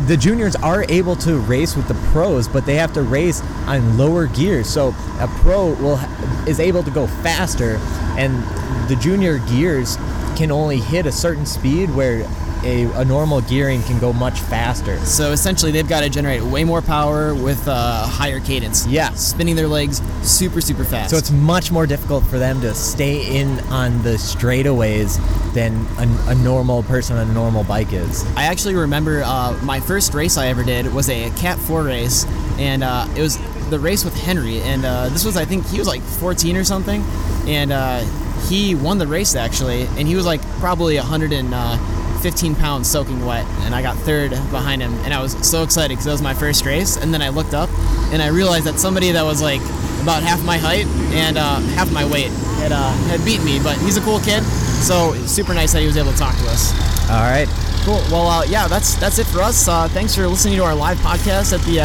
[0.07, 3.97] the juniors are able to race with the pros, but they have to race on
[3.97, 4.67] lower gears.
[4.69, 5.99] So a pro will
[6.47, 7.77] is able to go faster,
[8.17, 8.43] and
[8.89, 9.97] the junior gears
[10.35, 12.27] can only hit a certain speed where
[12.63, 14.97] a, a normal gearing can go much faster.
[15.05, 18.87] so essentially, they've got to generate way more power with uh, higher cadence.
[18.87, 19.11] Yeah.
[19.13, 21.11] spinning their legs super super fast.
[21.11, 25.19] So it's much more difficult for them to stay in on the straightaways
[25.53, 28.25] than a, a normal person on a normal bike is.
[28.35, 32.25] I actually remember uh, my first race I ever did was a Cat 4 race,
[32.57, 33.37] and uh, it was
[33.69, 34.61] the race with Henry.
[34.61, 37.03] And uh, this was, I think, he was like 14 or something,
[37.47, 38.03] and uh,
[38.49, 43.73] he won the race actually, and he was like probably 115 pounds soaking wet, and
[43.73, 46.65] I got third behind him, and I was so excited because that was my first
[46.65, 46.97] race.
[46.97, 47.69] And then I looked up,
[48.11, 49.61] and I realized that somebody that was like
[50.01, 50.85] about half my height
[51.15, 54.43] and uh, half my weight had uh, had beat me, but he's a cool kid.
[54.83, 56.73] So super nice that he was able to talk to us.
[57.09, 57.47] All right.
[57.83, 58.01] Cool.
[58.11, 59.67] Well, uh, yeah, that's that's it for us.
[59.67, 61.79] Uh, thanks for listening to our live podcast at the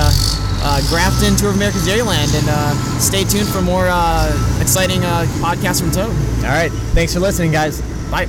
[0.61, 5.25] uh, Grafton Tour of America's Dairyland, and uh, stay tuned for more uh, exciting uh,
[5.41, 6.11] podcasts from Toad.
[6.45, 6.73] All right.
[6.95, 7.81] Thanks for listening, guys.
[8.11, 8.29] Bye.